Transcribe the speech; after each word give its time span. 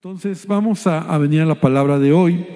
Entonces 0.00 0.46
vamos 0.46 0.86
a, 0.86 1.18
venir 1.18 1.40
a 1.40 1.44
la 1.44 1.60
palabra 1.60 1.98
de 1.98 2.12
hoy 2.12 2.46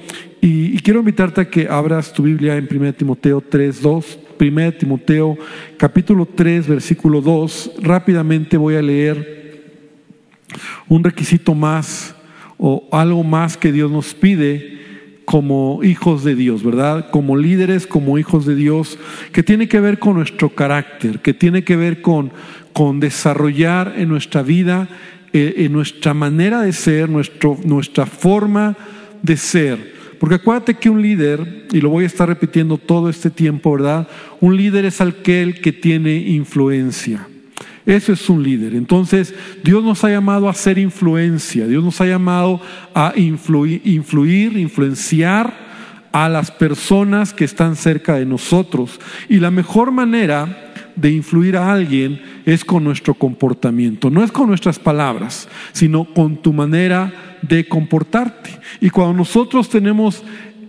y, 0.41 0.79
quiero 0.79 1.01
invitarte 1.01 1.41
a 1.41 1.51
que 1.51 1.67
abras 1.67 2.13
tu 2.13 2.23
Biblia 2.23 2.57
en 2.57 2.69
1 2.71 2.93
Timoteo 2.93 3.41
3, 3.41 3.83
2. 3.83 4.19
1 4.39 4.73
Timoteo 4.75 5.37
capítulo 5.77 6.25
3 6.25 6.69
versículo 6.69 7.21
2. 7.21 7.73
Rápidamente 7.83 8.57
voy 8.57 8.77
a 8.77 8.83
leer 8.83 9.61
un 10.87 11.03
requisito 11.03 11.53
más 11.53 12.15
o 12.59 12.89
algo 12.93 13.25
más 13.25 13.57
que 13.57 13.73
Dios 13.73 13.91
nos 13.91 14.15
pide 14.15 14.79
como 15.25 15.83
hijos 15.83 16.23
de 16.23 16.37
Dios, 16.37 16.63
¿verdad? 16.63 17.11
Como 17.11 17.37
líderes, 17.37 17.89
como 17.89 18.19
hijos 18.19 18.47
de 18.47 18.55
Dios, 18.55 19.01
que 19.33 19.43
tiene 19.43 19.67
que 19.67 19.81
ver 19.81 19.99
con 19.99 20.15
nuestro 20.15 20.51
carácter, 20.51 21.19
que 21.19 21.35
tiene 21.35 21.65
que 21.65 21.75
ver 21.75 22.03
con, 22.03 22.31
con 22.73 23.01
desarrollar 23.01 23.95
en 23.97 24.11
nuestra 24.11 24.43
vida 24.45 24.89
eh, 25.33 25.55
en 25.59 25.73
nuestra 25.73 26.15
manera 26.15 26.63
de 26.63 26.73
ser, 26.73 27.09
nuestra 27.09 28.07
forma 28.07 28.77
de 29.23 29.37
ser. 29.37 29.93
Porque 30.21 30.37
acuérdate 30.37 30.75
que 30.75 30.91
un 30.91 31.03
líder, 31.03 31.67
y 31.73 31.81
lo 31.81 31.89
voy 31.89 32.05
a 32.05 32.07
estar 32.07 32.29
repitiendo 32.29 32.79
todo 32.79 33.09
este 33.09 33.31
tiempo, 33.31 33.73
¿verdad? 33.73 34.07
Un 34.41 34.57
líder 34.57 34.85
es 34.85 35.01
aquel 35.01 35.61
que 35.61 35.73
tiene 35.73 36.15
influencia. 36.15 37.27
Eso 37.85 38.13
es 38.13 38.29
un 38.31 38.43
líder. 38.43 38.75
Entonces, 38.75 39.35
Dios 39.65 39.83
nos 39.83 40.05
ha 40.05 40.11
llamado 40.11 40.47
a 40.47 40.53
hacer 40.53 40.79
influencia, 40.79 41.67
Dios 41.67 41.83
nos 41.83 42.01
ha 42.01 42.07
llamado 42.07 42.61
a 42.95 43.13
influir, 43.17 43.83
influir, 43.85 44.57
influenciar 44.57 45.53
a 46.13 46.29
las 46.29 46.51
personas 46.51 47.33
que 47.33 47.45
están 47.45 47.75
cerca 47.75 48.15
de 48.15 48.27
nosotros. 48.27 49.01
Y 49.29 49.39
la 49.39 49.51
mejor 49.51 49.91
manera 49.91 50.72
de 50.97 51.11
influir 51.11 51.57
a 51.57 51.73
alguien 51.73 52.21
es 52.45 52.65
con 52.65 52.85
nuestro 52.85 53.15
comportamiento, 53.15 54.11
no 54.11 54.23
es 54.23 54.33
con 54.33 54.49
nuestras 54.49 54.79
palabras, 54.79 55.49
sino 55.73 56.05
con 56.05 56.37
tu 56.37 56.53
manera 56.53 57.39
de 57.43 57.67
comportarte. 57.67 58.51
Y 58.81 58.91
cuando 58.91 59.15
nosotros 59.15 59.69
tenemos 59.69 60.23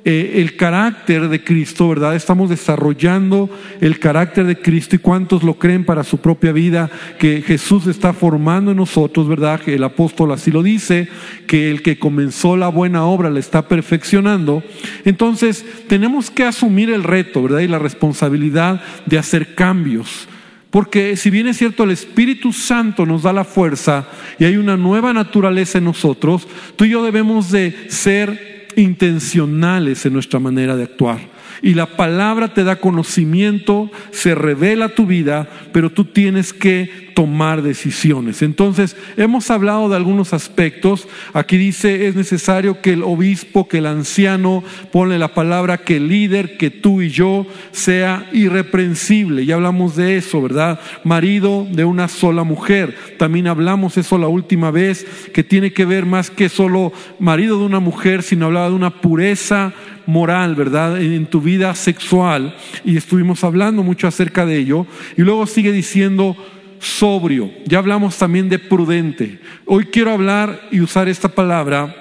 eh, 0.06 0.42
el 0.42 0.58
carácter 0.58 1.30
de 1.30 1.46
Cristo, 1.46 1.88
¿verdad? 1.88 2.14
Estamos 2.14 2.50
desarrollando 2.50 3.50
el 3.80 4.00
carácter 4.00 4.46
de 4.46 4.60
Cristo 4.60 4.98
y 4.98 5.00
cuántos 5.00 5.44
lo 5.44 5.54
creen 5.54 5.86
para 5.86 6.04
su 6.04 6.18
propia 6.18 6.52
vida, 6.52 6.92
que 7.18 7.42
Jesús 7.42 7.88
está 7.88 8.12
formando 8.12 8.72
en 8.72 8.78
nosotros, 8.78 9.30
¿verdad? 9.30 9.62
Que 9.62 9.76
el 9.76 9.84
apóstol 9.84 10.34
así 10.34 10.52
lo 10.52 10.62
dice, 10.62 11.08
que 11.48 11.72
el 11.72 11.82
que 11.82 12.00
comenzó 12.00 12.58
la 12.58 12.68
buena 12.68 13.06
obra 13.06 13.30
la 13.30 13.40
está 13.40 13.70
perfeccionando. 13.70 14.62
Entonces, 15.06 15.66
tenemos 15.88 16.30
que 16.30 16.44
asumir 16.44 16.90
el 16.90 17.04
reto, 17.04 17.42
¿verdad? 17.42 17.60
Y 17.60 17.70
la 17.70 17.80
responsabilidad 17.80 18.82
de 19.06 19.18
hacer 19.18 19.56
cambios. 19.56 20.28
Porque 20.70 21.16
si 21.16 21.30
bien 21.30 21.48
es 21.48 21.58
cierto, 21.58 21.84
el 21.84 21.92
Espíritu 21.92 22.52
Santo 22.52 23.06
nos 23.06 23.24
da 23.24 23.32
la 23.32 23.46
fuerza 23.46 24.08
y 24.38 24.44
hay 24.44 24.58
una 24.58 24.76
nueva 24.76 25.14
naturaleza 25.14 25.78
en 25.78 25.86
nosotros, 25.86 26.46
tú 26.76 26.84
y 26.84 26.90
yo 26.90 27.04
debemos 27.06 27.52
de 27.52 27.86
ser 27.88 28.53
intencionales 28.76 30.06
en 30.06 30.14
nuestra 30.14 30.40
manera 30.40 30.76
de 30.76 30.84
actuar. 30.84 31.20
Y 31.62 31.74
la 31.74 31.86
palabra 31.86 32.54
te 32.54 32.64
da 32.64 32.78
conocimiento, 32.78 33.92
se 34.12 34.36
revela 34.36 34.90
tu 34.90 35.06
vida, 35.06 35.48
pero 35.72 35.90
tú 35.90 36.06
tienes 36.06 36.54
que 36.54 37.04
tomar 37.14 37.62
decisiones. 37.62 38.42
Entonces, 38.42 38.96
hemos 39.18 39.50
hablado 39.52 39.90
de 39.90 39.96
algunos 39.96 40.34
aspectos. 40.34 41.08
Aquí 41.34 41.58
dice, 41.58 42.08
es 42.08 42.16
necesario 42.16 42.82
que 42.82 42.94
el 42.94 43.04
obispo, 43.04 43.68
que 43.68 43.78
el 43.78 43.86
anciano, 43.86 44.64
pone 44.92 45.20
la 45.20 45.34
palabra 45.34 45.78
que 45.78 45.98
el 45.98 46.08
líder, 46.08 46.58
que 46.58 46.72
tú 46.72 47.02
y 47.02 47.10
yo, 47.10 47.46
sea 47.72 48.28
irreprensible. 48.34 49.46
Ya 49.46 49.56
hablamos 49.56 49.96
de 49.96 50.18
eso, 50.18 50.42
¿verdad? 50.42 50.80
Marido 51.04 51.68
de 51.70 51.86
una 51.86 52.08
sola 52.08 52.44
mujer. 52.44 52.96
También 53.18 53.48
hablamos 53.48 53.98
eso 53.98 54.18
la 54.18 54.28
última 54.28 54.72
vez, 54.72 55.06
que 55.34 55.44
tiene 55.44 55.74
que 55.74 55.86
ver 55.86 56.06
más 56.06 56.30
que 56.30 56.50
solo 56.50 56.94
marido 57.20 57.60
de 57.60 57.66
una 57.66 57.80
mujer, 57.80 58.24
sino 58.24 58.48
hablaba 58.48 58.70
de 58.70 58.76
una 58.76 59.02
pureza 59.02 59.74
moral, 60.06 60.56
¿verdad? 60.56 61.02
En 61.02 61.26
tu 61.26 61.42
vida 61.42 61.74
sexual. 61.76 62.56
Y 62.84 62.98
estuvimos 62.98 63.44
hablando 63.44 63.84
mucho 63.84 64.08
acerca 64.08 64.46
de 64.46 64.58
ello. 64.58 64.86
Y 65.18 65.22
luego 65.22 65.46
sigue 65.46 65.72
diciendo 65.72 66.36
sobrio. 66.80 67.52
Ya 67.66 67.80
hablamos 67.80 68.18
también 68.18 68.50
de 68.50 68.60
prudente. 68.60 69.40
Hoy 69.66 69.86
quiero 69.86 70.12
hablar 70.12 70.68
y 70.72 70.82
usar 70.82 71.08
esta 71.08 71.30
palabra 71.30 71.96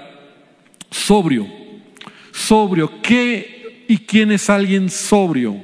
sobrio. 0.91 1.47
Sobrio. 2.33 2.91
¿Qué 3.03 3.85
y 3.89 3.99
quién 3.99 4.33
es 4.33 4.51
alguien 4.51 4.91
sobrio? 4.91 5.57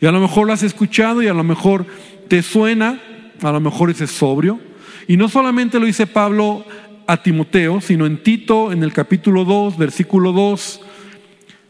Y 0.00 0.06
a 0.06 0.12
lo 0.12 0.20
mejor 0.20 0.46
lo 0.46 0.52
has 0.52 0.62
escuchado 0.62 1.22
y 1.22 1.28
a 1.28 1.34
lo 1.34 1.44
mejor 1.44 1.86
te 2.28 2.42
suena, 2.42 3.00
a 3.42 3.52
lo 3.52 3.60
mejor 3.60 3.90
ese 3.90 4.06
sobrio. 4.06 4.60
Y 5.08 5.16
no 5.16 5.28
solamente 5.28 5.78
lo 5.80 5.86
dice 5.86 6.06
Pablo 6.06 6.64
a 7.06 7.22
Timoteo, 7.22 7.80
sino 7.80 8.04
en 8.06 8.22
Tito, 8.22 8.72
en 8.72 8.82
el 8.82 8.92
capítulo 8.92 9.44
2, 9.44 9.78
versículo 9.78 10.32
2, 10.32 10.80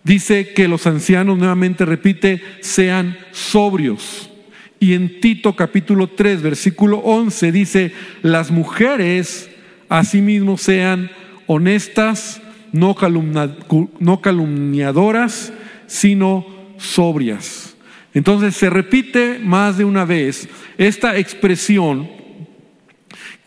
dice 0.06 0.52
que 0.54 0.68
los 0.68 0.86
ancianos, 0.86 1.36
nuevamente 1.36 1.84
repite, 1.84 2.40
sean 2.60 3.18
sobrios. 3.32 4.30
Y 4.78 4.94
en 4.94 5.20
Tito 5.20 5.56
capítulo 5.56 6.06
3, 6.06 6.42
versículo 6.42 6.98
11 6.98 7.50
dice, 7.50 7.92
las 8.22 8.52
mujeres 8.52 9.50
asimismo 9.88 10.58
sean 10.58 11.10
honestas, 11.48 12.40
no, 12.72 12.94
no 13.98 14.20
calumniadoras, 14.20 15.52
sino 15.88 16.46
sobrias. 16.76 17.76
Entonces 18.14 18.54
se 18.54 18.70
repite 18.70 19.40
más 19.40 19.76
de 19.76 19.84
una 19.84 20.04
vez 20.04 20.48
esta 20.78 21.16
expresión 21.18 22.08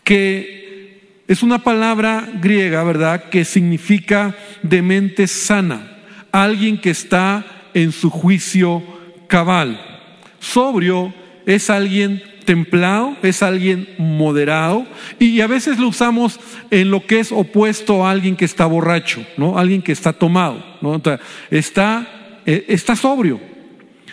que 0.04 1.22
es 1.26 1.42
una 1.42 1.60
palabra 1.60 2.28
griega, 2.40 2.84
¿verdad?, 2.84 3.30
que 3.30 3.46
significa 3.46 4.36
de 4.62 4.82
mente 4.82 5.26
sana 5.26 5.99
alguien 6.32 6.78
que 6.78 6.90
está 6.90 7.44
en 7.74 7.92
su 7.92 8.10
juicio 8.10 8.82
cabal. 9.26 9.80
Sobrio 10.38 11.12
es 11.46 11.70
alguien 11.70 12.22
templado, 12.44 13.16
es 13.22 13.42
alguien 13.42 13.88
moderado 13.98 14.86
y 15.18 15.40
a 15.40 15.46
veces 15.46 15.78
lo 15.78 15.88
usamos 15.88 16.40
en 16.70 16.90
lo 16.90 17.06
que 17.06 17.20
es 17.20 17.32
opuesto 17.32 18.04
a 18.04 18.10
alguien 18.10 18.36
que 18.36 18.44
está 18.44 18.66
borracho, 18.66 19.24
¿no? 19.36 19.58
Alguien 19.58 19.82
que 19.82 19.92
está 19.92 20.12
tomado, 20.12 20.64
¿no? 20.80 21.00
Está, 21.50 22.40
eh, 22.46 22.64
está 22.68 22.96
sobrio, 22.96 23.40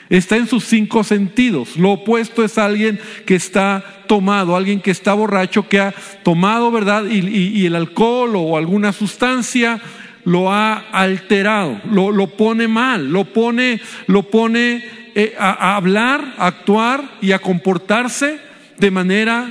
está 0.10 0.38
en 0.38 0.48
sus 0.48 0.66
cinco 0.66 1.04
sentidos. 1.04 1.78
Lo 1.78 1.94
opuesto 1.94 2.44
es 2.44 2.58
alguien 2.58 3.00
que 3.26 3.36
está 3.36 4.04
tomado, 4.08 4.56
alguien 4.56 4.82
que 4.82 4.92
está 4.92 5.14
borracho, 5.14 5.68
que 5.68 5.80
ha 5.80 5.94
tomado, 6.24 6.70
¿verdad? 6.72 7.06
y 7.06 7.66
el 7.66 7.76
alcohol 7.76 8.36
o 8.36 8.56
alguna 8.56 8.94
sustancia 8.94 9.82
lo 10.28 10.52
ha 10.52 10.90
alterado, 10.92 11.80
lo, 11.90 12.28
pone 12.28 12.68
mal, 12.68 13.10
lo 13.10 13.24
pone, 13.32 13.80
lo 14.08 14.24
pone 14.24 14.84
eh, 15.16 15.34
a, 15.40 15.78
hablar, 15.78 16.36
a 16.38 16.48
actuar 16.48 17.18
y 17.22 17.32
a 17.32 17.40
comportarse 17.40 18.38
de 18.78 18.92
manera 18.92 19.50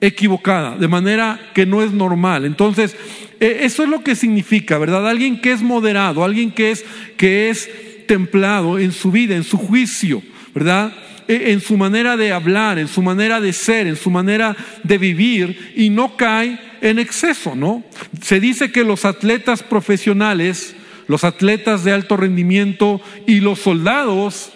equivocada, 0.00 0.76
de 0.76 0.88
manera 0.88 1.38
que 1.54 1.64
no 1.64 1.80
es 1.80 1.92
normal. 1.92 2.44
Entonces, 2.44 2.96
eh, 3.38 3.58
eso 3.60 3.84
es 3.84 3.88
lo 3.88 4.02
que 4.02 4.16
significa, 4.16 4.78
¿verdad? 4.78 5.08
Alguien 5.08 5.40
que 5.40 5.52
es 5.52 5.62
moderado, 5.62 6.24
alguien 6.24 6.50
que 6.50 6.72
es, 6.72 6.84
que 7.16 7.48
es 7.48 7.70
templado 8.08 8.80
en 8.80 8.90
su 8.90 9.12
vida, 9.12 9.36
en 9.36 9.44
su 9.44 9.58
juicio, 9.58 10.24
¿verdad? 10.52 10.92
E, 11.28 11.52
en 11.52 11.60
su 11.60 11.76
manera 11.76 12.16
de 12.16 12.32
hablar, 12.32 12.80
en 12.80 12.88
su 12.88 13.00
manera 13.00 13.40
de 13.40 13.52
ser, 13.52 13.86
en 13.86 13.94
su 13.94 14.10
manera 14.10 14.56
de 14.82 14.98
vivir 14.98 15.72
y 15.76 15.88
no 15.88 16.16
cae 16.16 16.71
en 16.82 16.98
exceso, 16.98 17.54
¿no? 17.54 17.84
Se 18.20 18.40
dice 18.40 18.72
que 18.72 18.84
los 18.84 19.04
atletas 19.06 19.62
profesionales, 19.62 20.74
los 21.06 21.24
atletas 21.24 21.84
de 21.84 21.92
alto 21.92 22.16
rendimiento 22.16 23.00
y 23.26 23.40
los 23.40 23.60
soldados 23.60 24.52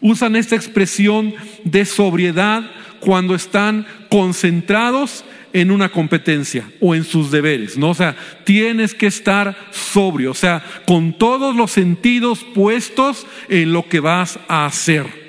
usan 0.00 0.36
esta 0.36 0.56
expresión 0.56 1.34
de 1.64 1.84
sobriedad 1.84 2.62
cuando 3.00 3.34
están 3.34 3.86
concentrados 4.08 5.24
en 5.52 5.72
una 5.72 5.90
competencia 5.90 6.70
o 6.80 6.94
en 6.94 7.02
sus 7.02 7.32
deberes, 7.32 7.76
¿no? 7.76 7.90
O 7.90 7.94
sea, 7.94 8.14
tienes 8.44 8.94
que 8.94 9.08
estar 9.08 9.56
sobrio, 9.72 10.30
o 10.30 10.34
sea, 10.34 10.62
con 10.86 11.18
todos 11.18 11.56
los 11.56 11.72
sentidos 11.72 12.44
puestos 12.54 13.26
en 13.48 13.72
lo 13.72 13.88
que 13.88 13.98
vas 13.98 14.38
a 14.46 14.66
hacer. 14.66 15.19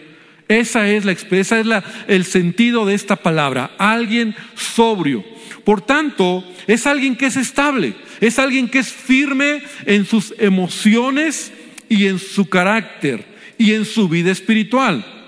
Esa 0.51 0.89
es 0.89 1.05
la 1.05 1.13
esa 1.13 1.59
es 1.61 1.65
la, 1.65 1.81
el 2.09 2.25
sentido 2.25 2.85
de 2.85 2.93
esta 2.93 3.15
palabra, 3.15 3.71
alguien 3.77 4.35
sobrio. 4.55 5.23
Por 5.63 5.79
tanto, 5.79 6.43
es 6.67 6.85
alguien 6.87 7.15
que 7.15 7.27
es 7.27 7.37
estable, 7.37 7.93
es 8.19 8.37
alguien 8.37 8.67
que 8.67 8.79
es 8.79 8.91
firme 8.91 9.61
en 9.85 10.05
sus 10.05 10.33
emociones 10.39 11.53
y 11.87 12.07
en 12.07 12.19
su 12.19 12.49
carácter 12.49 13.23
y 13.57 13.73
en 13.73 13.85
su 13.85 14.09
vida 14.09 14.29
espiritual. 14.29 15.20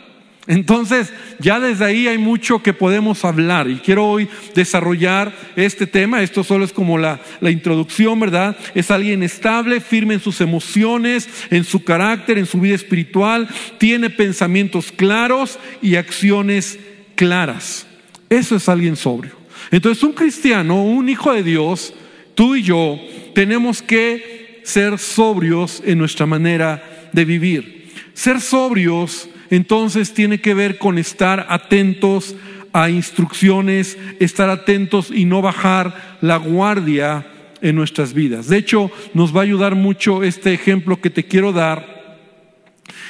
Entonces, 0.45 1.13
ya 1.40 1.60
desde 1.60 1.86
ahí 1.86 2.07
hay 2.07 2.18
mucho 2.18 2.62
que 2.62 2.74
podemos 2.74 3.24
hablar 3.24 3.69
y 3.69 3.78
quiero 3.78 4.06
hoy 4.06 4.28
desarrollar 4.54 5.34
este 5.56 5.88
tema. 5.88 6.22
Esto 6.22 6.44
solo 6.44 6.66
es 6.66 6.74
como 6.74 6.98
la, 6.98 7.22
introducción, 7.42 8.19
¿verdad? 8.19 8.57
Es 8.75 8.92
alguien 8.92 9.24
estable, 9.24 9.80
firme 9.80 10.16
en 10.16 10.19
sus 10.19 10.42
emociones, 10.42 11.30
en 11.50 11.63
su 11.63 11.86
carácter, 11.86 12.38
en 12.38 12.45
su 12.45 12.60
vida 12.60 12.75
espiritual, 12.75 13.48
tiene 13.78 14.10
pensamientos 14.10 14.92
claros 14.92 15.60
y 15.81 15.95
acciones 15.95 16.78
claras. 17.16 17.88
Eso 18.30 18.57
es 18.57 18.68
alguien 18.68 18.98
sobrio. 18.98 19.31
Entonces 19.72 20.04
un 20.04 20.12
cristiano, 20.12 20.84
un 20.84 21.07
hijo 21.07 21.31
de 21.31 21.44
Dios, 21.44 21.94
tú 22.36 22.57
y 22.57 22.63
yo, 22.63 23.00
tenemos 23.34 23.81
que 23.81 24.62
ser 24.63 25.00
sobrios 25.00 25.81
en 25.86 26.00
nuestra 26.00 26.25
manera 26.25 27.10
de 27.13 27.24
vivir. 27.24 27.92
Ser 28.13 28.42
sobrios 28.42 29.30
entonces 29.55 30.13
tiene 30.15 30.41
que 30.41 30.55
ver 30.55 30.79
con 30.79 30.97
estar 30.97 31.45
atentos 31.47 32.35
a 32.73 32.89
instrucciones, 32.89 34.00
estar 34.19 34.50
atentos 34.50 35.11
y 35.11 35.25
no 35.25 35.44
bajar 35.44 36.17
la 36.21 36.38
guardia 36.38 37.27
en 37.61 37.75
nuestras 37.75 38.13
vidas. 38.13 38.47
De 38.47 38.57
hecho, 38.57 38.89
nos 39.13 39.35
va 39.35 39.41
a 39.41 39.44
ayudar 39.44 39.75
mucho 39.75 40.23
este 40.23 40.53
ejemplo 40.53 41.00
que 41.00 41.11
te 41.11 41.25
quiero 41.25 41.53
dar. 41.53 41.94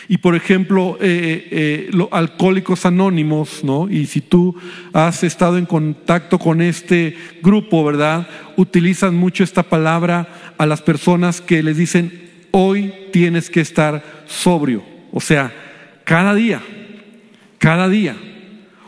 Y 0.10 0.18
por 0.18 0.36
ejemplo, 0.36 0.98
eh, 1.00 1.48
eh, 1.50 1.90
los 1.94 2.10
alcohólicos 2.12 2.86
anónimos, 2.86 3.64
¿no? 3.64 3.90
Y 3.90 4.06
si 4.06 4.20
tú 4.20 4.54
has 4.92 5.24
estado 5.24 5.58
en 5.58 5.66
contacto 5.66 6.40
con 6.40 6.62
este 6.62 7.16
grupo, 7.42 7.86
¿verdad? 7.86 8.28
Utilizan 8.58 9.16
mucho 9.16 9.46
esta 9.46 9.64
palabra 9.64 10.54
a 10.58 10.66
las 10.66 10.82
personas 10.82 11.40
que 11.40 11.64
les 11.64 11.78
dicen, 11.78 12.30
hoy 12.52 12.94
tienes 13.14 13.50
que 13.50 13.62
estar 13.62 14.04
sobrio. 14.28 14.84
O 15.14 15.22
sea, 15.22 15.63
cada 16.04 16.34
día, 16.34 16.62
cada 17.58 17.90
día. 17.90 18.16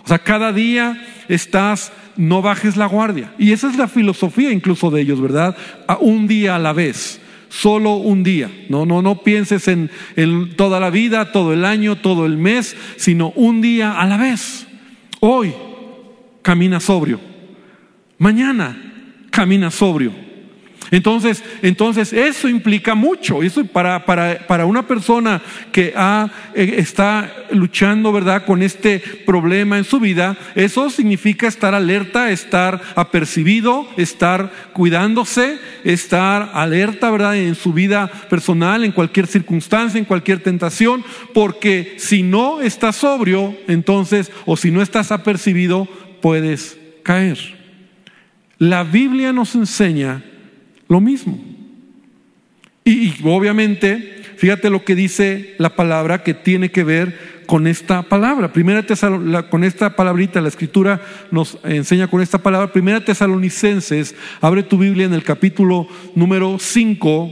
O 0.04 0.08
sea, 0.08 0.20
cada 0.20 0.54
día 0.54 1.02
estás, 1.28 1.92
no 2.16 2.42
bajes 2.42 2.78
la 2.78 2.86
guardia. 2.86 3.34
Y 3.38 3.52
esa 3.52 3.70
es 3.70 3.78
la 3.78 3.88
filosofía 3.88 4.52
incluso 4.52 4.92
de 4.92 5.02
ellos, 5.02 5.20
¿verdad? 5.20 5.58
A 5.88 5.98
un 5.98 6.28
día 6.28 6.56
a 6.56 6.60
la 6.60 6.74
vez, 6.74 7.20
solo 7.50 7.96
un 7.96 8.24
día. 8.24 8.52
No, 8.70 8.86
no, 8.86 9.02
no 9.02 9.24
pienses 9.24 9.68
en, 9.68 9.90
en 10.16 10.56
toda 10.56 10.80
la 10.80 10.90
vida, 10.90 11.32
todo 11.32 11.54
el 11.54 11.66
año, 11.66 11.96
todo 11.96 12.26
el 12.26 12.38
mes, 12.38 12.76
sino 12.98 13.32
un 13.36 13.62
día 13.62 14.00
a 14.00 14.06
la 14.06 14.18
vez. 14.18 14.68
Hoy 15.20 15.54
camina 16.42 16.80
sobrio. 16.80 17.20
Mañana 18.18 18.78
camina 19.32 19.72
sobrio. 19.72 20.25
Entonces, 20.92 21.44
entonces 21.62 22.14
eso 22.14 22.48
implica 22.48 22.96
mucho. 22.96 23.44
Eso 23.44 23.66
para, 23.66 24.06
para, 24.06 24.46
para 24.48 24.66
una 24.66 24.88
persona 24.88 25.42
que 25.72 25.94
eh, 25.96 26.76
está 26.78 27.32
luchando, 27.52 28.12
¿verdad?, 28.12 28.46
con 28.46 28.62
este 28.62 29.00
problema 29.00 29.78
en 29.78 29.84
su 29.84 30.00
vida, 30.00 30.38
eso 30.56 30.90
significa 30.90 31.48
estar 31.48 31.74
alerta, 31.74 32.32
estar 32.32 32.82
apercibido, 32.96 33.88
estar 33.98 34.52
cuidándose, 34.74 35.58
estar 35.84 36.52
alerta, 36.54 37.12
¿verdad?, 37.12 37.38
en 37.38 37.56
su 37.56 37.74
vida 37.74 38.08
personal, 38.30 38.84
en 38.84 38.92
cualquier 38.92 39.28
circunstancia, 39.28 39.98
en 39.98 40.06
cualquier 40.06 40.42
tentación, 40.42 41.04
porque 41.34 41.96
si 41.98 42.24
no 42.24 42.62
estás 42.62 42.98
sobrio, 42.98 43.56
entonces, 43.68 44.32
o 44.46 44.58
si 44.58 44.72
no 44.72 44.82
estás 44.82 45.12
apercibido, 45.12 45.88
puedes 46.22 46.78
caer. 47.04 47.38
La 48.58 48.84
Biblia 48.84 49.34
nos 49.34 49.54
enseña 49.56 50.24
lo 50.88 51.02
mismo. 51.02 51.38
Y, 52.88 53.16
obviamente, 53.24 54.22
fíjate 54.38 54.70
lo 54.70 54.86
que 54.86 54.94
dice 54.94 55.56
la 55.58 55.76
palabra 55.76 56.22
que 56.22 56.36
tiene 56.36 56.70
que 56.70 56.84
ver 56.84 57.36
con 57.48 57.66
esta 57.66 58.04
palabra. 58.04 58.54
Primera 58.54 58.86
con 59.50 59.64
esta 59.64 59.96
palabrita, 59.96 60.40
la 60.40 60.50
escritura 60.50 61.02
nos 61.32 61.58
enseña 61.64 62.08
con 62.08 62.22
esta 62.22 62.38
palabra. 62.38 62.72
Primera 62.72 63.04
Tesalonicenses, 63.04 64.14
abre 64.40 64.62
tu 64.62 64.78
Biblia 64.78 65.08
en 65.08 65.14
el 65.14 65.24
capítulo 65.24 65.88
número 66.14 66.58
5, 66.60 67.30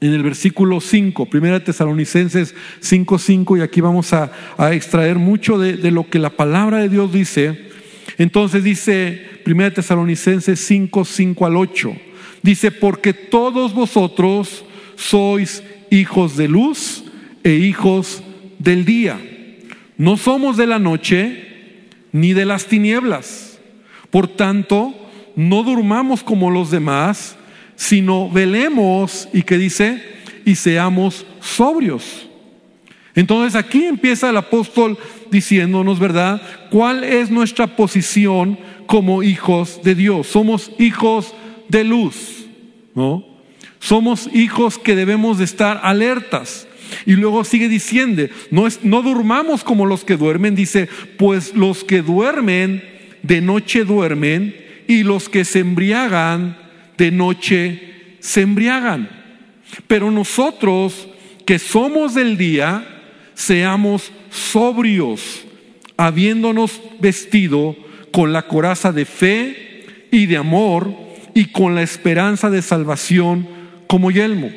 en 0.00 0.12
el 0.12 0.24
versículo 0.24 0.80
5, 0.80 1.26
Primera 1.26 1.62
Tesalonicenses 1.62 2.52
5, 2.80 3.18
5, 3.18 3.56
y 3.58 3.60
aquí 3.60 3.80
vamos 3.80 4.12
a, 4.12 4.32
extraer 4.72 5.18
mucho 5.18 5.56
de, 5.56 5.76
de, 5.76 5.92
lo 5.92 6.10
que 6.10 6.18
la 6.18 6.30
palabra 6.30 6.78
de 6.78 6.88
Dios 6.88 7.12
dice. 7.12 7.70
Entonces 8.18 8.64
dice 8.64 9.22
Primera 9.44 9.72
Tesalonicenses 9.72 10.58
5, 10.58 11.04
5 11.04 11.46
al 11.46 11.56
8. 11.56 11.96
Dice, 12.42 12.70
porque 12.70 13.12
todos 13.12 13.74
vosotros 13.74 14.64
sois 14.96 15.62
hijos 15.90 16.36
de 16.36 16.48
luz 16.48 17.04
e 17.42 17.52
hijos 17.52 18.22
del 18.58 18.84
día. 18.84 19.18
No 19.96 20.16
somos 20.16 20.56
de 20.56 20.66
la 20.66 20.78
noche 20.78 21.44
ni 22.12 22.32
de 22.32 22.44
las 22.44 22.66
tinieblas. 22.66 23.58
Por 24.10 24.28
tanto, 24.28 24.94
no 25.36 25.62
durmamos 25.62 26.22
como 26.22 26.50
los 26.50 26.70
demás, 26.70 27.36
sino 27.76 28.30
velemos 28.30 29.28
y 29.32 29.42
que 29.42 29.58
dice, 29.58 30.02
y 30.44 30.54
seamos 30.54 31.26
sobrios. 31.40 32.26
Entonces 33.14 33.54
aquí 33.54 33.84
empieza 33.84 34.30
el 34.30 34.36
apóstol 34.36 34.98
diciéndonos, 35.30 35.98
¿verdad? 35.98 36.40
¿Cuál 36.70 37.02
es 37.02 37.30
nuestra 37.30 37.66
posición 37.76 38.58
como 38.86 39.22
hijos 39.22 39.80
de 39.82 39.94
Dios? 39.94 40.26
Somos 40.26 40.70
hijos 40.78 41.32
de 41.32 41.45
luz. 41.84 42.46
¿no? 42.94 43.24
Somos 43.78 44.28
hijos 44.34 44.78
que 44.78 44.96
debemos 44.96 45.38
de 45.38 45.44
estar 45.44 45.80
alertas. 45.82 46.66
Y 47.04 47.12
luego 47.12 47.44
sigue 47.44 47.68
diciendo, 47.68 48.24
no, 48.50 48.66
es, 48.66 48.84
no 48.84 49.02
durmamos 49.02 49.64
como 49.64 49.86
los 49.86 50.04
que 50.04 50.16
duermen, 50.16 50.54
dice, 50.54 50.88
pues 51.18 51.54
los 51.54 51.84
que 51.84 52.02
duermen 52.02 52.82
de 53.22 53.40
noche 53.40 53.84
duermen 53.84 54.56
y 54.86 55.02
los 55.02 55.28
que 55.28 55.44
se 55.44 55.60
embriagan 55.60 56.56
de 56.96 57.10
noche 57.10 58.16
se 58.20 58.42
embriagan. 58.42 59.08
Pero 59.86 60.10
nosotros 60.10 61.08
que 61.44 61.58
somos 61.58 62.14
del 62.14 62.36
día, 62.36 62.86
seamos 63.34 64.12
sobrios, 64.30 65.44
habiéndonos 65.96 66.80
vestido 67.00 67.76
con 68.12 68.32
la 68.32 68.46
coraza 68.46 68.92
de 68.92 69.04
fe 69.04 70.08
y 70.10 70.26
de 70.26 70.36
amor 70.36 71.05
y 71.36 71.44
con 71.44 71.74
la 71.74 71.82
esperanza 71.82 72.48
de 72.48 72.62
salvación 72.62 73.46
como 73.86 74.10
yelmo. 74.10 74.50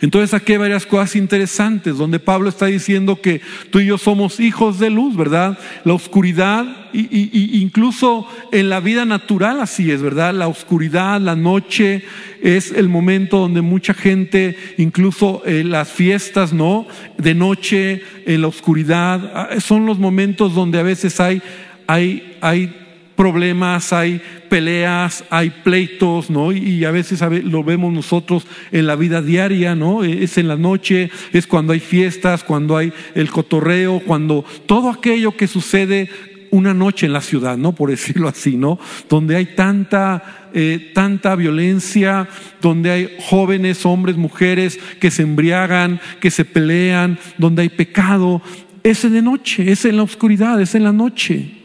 Entonces 0.00 0.32
aquí 0.32 0.52
hay 0.52 0.58
varias 0.58 0.86
cosas 0.86 1.16
interesantes 1.16 1.96
donde 1.96 2.20
Pablo 2.20 2.48
está 2.48 2.66
diciendo 2.66 3.20
que 3.20 3.40
tú 3.72 3.80
y 3.80 3.86
yo 3.86 3.98
somos 3.98 4.38
hijos 4.38 4.78
de 4.78 4.90
luz, 4.90 5.16
¿verdad? 5.16 5.58
La 5.84 5.94
oscuridad, 5.94 6.64
y, 6.92 7.60
incluso 7.60 8.28
en 8.52 8.68
la 8.68 8.78
vida 8.78 9.04
natural 9.04 9.60
así 9.60 9.90
es, 9.90 10.02
¿verdad? 10.02 10.32
La 10.34 10.46
oscuridad, 10.46 11.20
la 11.20 11.34
noche 11.34 12.04
es 12.40 12.70
el 12.70 12.88
momento 12.88 13.38
donde 13.38 13.60
mucha 13.60 13.92
gente, 13.92 14.56
incluso 14.78 15.42
en 15.44 15.72
las 15.72 15.88
fiestas, 15.88 16.52
¿no? 16.52 16.86
De 17.18 17.34
noche, 17.34 18.04
en 18.24 18.42
la 18.42 18.46
oscuridad, 18.46 19.32
ah, 19.34 19.60
son 19.60 19.84
los 19.84 19.98
momentos 19.98 20.54
donde 20.54 20.78
a 20.78 20.84
veces 20.84 21.18
hay, 21.18 21.42
hay, 21.88 22.36
hay 22.40 22.79
problemas, 23.20 23.92
hay 23.92 24.18
peleas, 24.48 25.24
hay 25.28 25.50
pleitos, 25.50 26.30
¿no? 26.30 26.52
Y 26.52 26.86
a 26.86 26.90
veces 26.90 27.20
lo 27.44 27.62
vemos 27.62 27.92
nosotros 27.92 28.46
en 28.72 28.86
la 28.86 28.96
vida 28.96 29.20
diaria, 29.20 29.74
¿no? 29.74 30.04
Es 30.04 30.38
en 30.38 30.48
la 30.48 30.56
noche, 30.56 31.10
es 31.34 31.46
cuando 31.46 31.74
hay 31.74 31.80
fiestas, 31.80 32.42
cuando 32.42 32.78
hay 32.78 32.94
el 33.14 33.30
cotorreo, 33.30 34.00
cuando 34.06 34.42
todo 34.64 34.88
aquello 34.88 35.36
que 35.36 35.48
sucede 35.48 36.08
una 36.50 36.72
noche 36.72 37.04
en 37.04 37.12
la 37.12 37.20
ciudad, 37.20 37.58
¿no? 37.58 37.74
Por 37.74 37.90
decirlo 37.90 38.26
así, 38.26 38.56
¿no? 38.56 38.78
Donde 39.10 39.36
hay 39.36 39.54
tanta, 39.54 40.48
eh, 40.54 40.90
tanta 40.94 41.36
violencia, 41.36 42.26
donde 42.62 42.90
hay 42.90 43.16
jóvenes, 43.28 43.84
hombres, 43.84 44.16
mujeres 44.16 44.80
que 44.98 45.10
se 45.10 45.24
embriagan, 45.24 46.00
que 46.20 46.30
se 46.30 46.46
pelean, 46.46 47.18
donde 47.36 47.60
hay 47.60 47.68
pecado. 47.68 48.40
Es 48.82 49.02
de 49.02 49.20
noche, 49.20 49.70
es 49.70 49.84
en 49.84 49.98
la 49.98 50.04
oscuridad, 50.04 50.58
es 50.58 50.74
en 50.74 50.84
la 50.84 50.92
noche. 50.92 51.59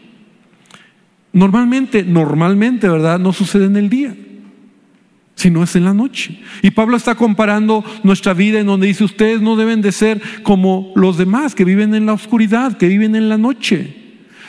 Normalmente, 1.36 2.02
normalmente, 2.02 2.88
¿verdad? 2.88 3.18
No 3.18 3.30
sucede 3.30 3.66
en 3.66 3.76
el 3.76 3.90
día, 3.90 4.16
sino 5.34 5.62
es 5.62 5.76
en 5.76 5.84
la 5.84 5.92
noche. 5.92 6.40
Y 6.62 6.70
Pablo 6.70 6.96
está 6.96 7.14
comparando 7.14 7.84
nuestra 8.02 8.32
vida 8.32 8.58
en 8.58 8.64
donde 8.64 8.86
dice, 8.86 9.04
ustedes 9.04 9.42
no 9.42 9.54
deben 9.54 9.82
de 9.82 9.92
ser 9.92 10.22
como 10.42 10.94
los 10.96 11.18
demás 11.18 11.54
que 11.54 11.66
viven 11.66 11.94
en 11.94 12.06
la 12.06 12.14
oscuridad, 12.14 12.78
que 12.78 12.88
viven 12.88 13.14
en 13.14 13.28
la 13.28 13.36
noche, 13.36 13.94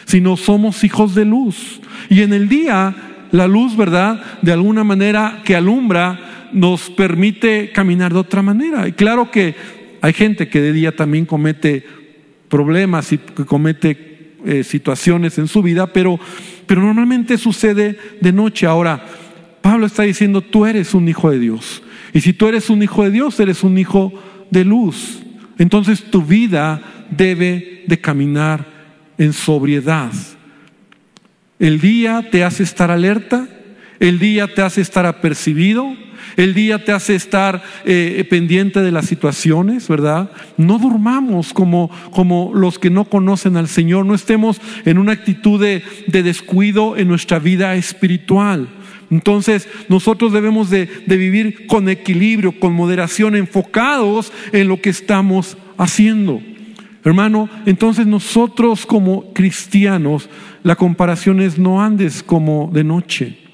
sino 0.06 0.38
somos 0.38 0.82
hijos 0.86 1.14
de 1.14 1.26
luz. 1.26 1.82
Y 2.10 2.22
en 2.22 2.32
el 2.32 2.48
día, 2.48 2.96
la 3.32 3.48
luz, 3.50 3.76
¿verdad? 3.76 4.22
De 4.42 4.54
alguna 4.54 4.86
manera 4.86 5.42
que 5.44 5.58
alumbra, 5.58 6.48
nos 6.54 6.90
permite 6.90 7.74
caminar 7.74 8.14
de 8.14 8.20
otra 8.20 8.42
manera. 8.42 8.88
Y 8.88 8.94
claro 8.94 9.30
que 9.30 9.56
hay 10.00 10.14
gente 10.14 10.48
que 10.48 10.62
de 10.62 10.72
día 10.72 10.96
también 10.96 11.26
comete 11.26 11.86
problemas 12.48 13.12
y 13.12 13.18
que 13.18 13.44
comete 13.44 14.36
eh, 14.46 14.64
situaciones 14.64 15.38
en 15.38 15.50
su 15.50 15.62
vida, 15.62 15.88
pero 15.88 16.18
pero 16.68 16.82
normalmente 16.82 17.38
sucede 17.38 17.98
de 18.22 18.32
noche. 18.32 18.68
Ahora, 18.68 19.04
Pablo 19.62 19.86
está 19.86 20.04
diciendo, 20.04 20.42
tú 20.42 20.66
eres 20.66 20.94
un 20.94 21.08
hijo 21.08 21.32
de 21.32 21.40
Dios. 21.40 21.82
Y 22.14 22.22
si 22.22 22.34
tú 22.34 22.48
eres 22.48 22.70
un 22.70 22.84
hijo 22.84 23.04
de 23.04 23.12
Dios, 23.12 23.40
eres 23.40 23.64
un 23.64 23.78
hijo 23.78 24.14
de 24.52 24.64
luz. 24.64 25.20
Entonces 25.58 26.04
tu 26.04 26.22
vida 26.22 27.06
debe 27.10 27.84
de 27.88 28.00
caminar 28.00 28.66
en 29.18 29.34
sobriedad. 29.34 30.12
El 31.60 31.80
día 31.80 32.28
te 32.30 32.44
hace 32.44 32.64
estar 32.64 32.92
alerta, 32.92 33.48
El 34.00 34.20
día 34.20 34.48
te 34.54 34.62
hace 34.62 34.82
estar 34.82 35.06
apercibido, 35.06 35.96
el 36.36 36.54
día 36.54 36.84
te 36.84 36.92
hace 36.92 37.16
estar 37.16 37.64
eh, 37.86 38.26
pendiente 38.30 38.82
de 38.82 38.92
las 38.92 39.06
situaciones, 39.06 39.88
¿verdad? 39.88 40.30
No 40.58 40.78
durmamos 40.78 41.54
como, 41.54 41.90
como 42.12 42.52
los 42.54 42.78
que 42.78 42.90
no 42.90 43.06
conocen 43.06 43.58
al 43.58 43.68
Señor, 43.68 44.06
no 44.06 44.14
estemos 44.14 44.62
en 44.86 44.98
una 44.98 45.14
actitud 45.14 45.60
de, 45.60 45.84
descuido 46.08 46.98
en 46.98 47.08
nuestra 47.08 47.40
vida 47.40 47.76
espiritual. 47.76 48.68
Entonces 49.10 49.68
nosotros 49.90 50.34
debemos 50.34 50.70
de, 50.70 50.86
de, 51.06 51.18
vivir 51.18 51.66
con 51.66 51.88
equilibrio, 51.90 52.60
con 52.60 52.74
moderación, 52.74 53.36
enfocados 53.36 54.32
en 54.52 54.68
lo 54.68 54.82
que 54.82 54.90
estamos 54.90 55.58
haciendo. 55.78 56.42
Hermano, 57.04 57.50
entonces 57.66 58.06
nosotros 58.06 58.86
como 58.86 59.34
cristianos, 59.34 60.30
la 60.62 60.76
comparación 60.76 61.42
es 61.42 61.58
no 61.58 61.82
andes 61.82 62.22
como 62.22 62.70
de 62.74 62.84
noche. 62.84 63.47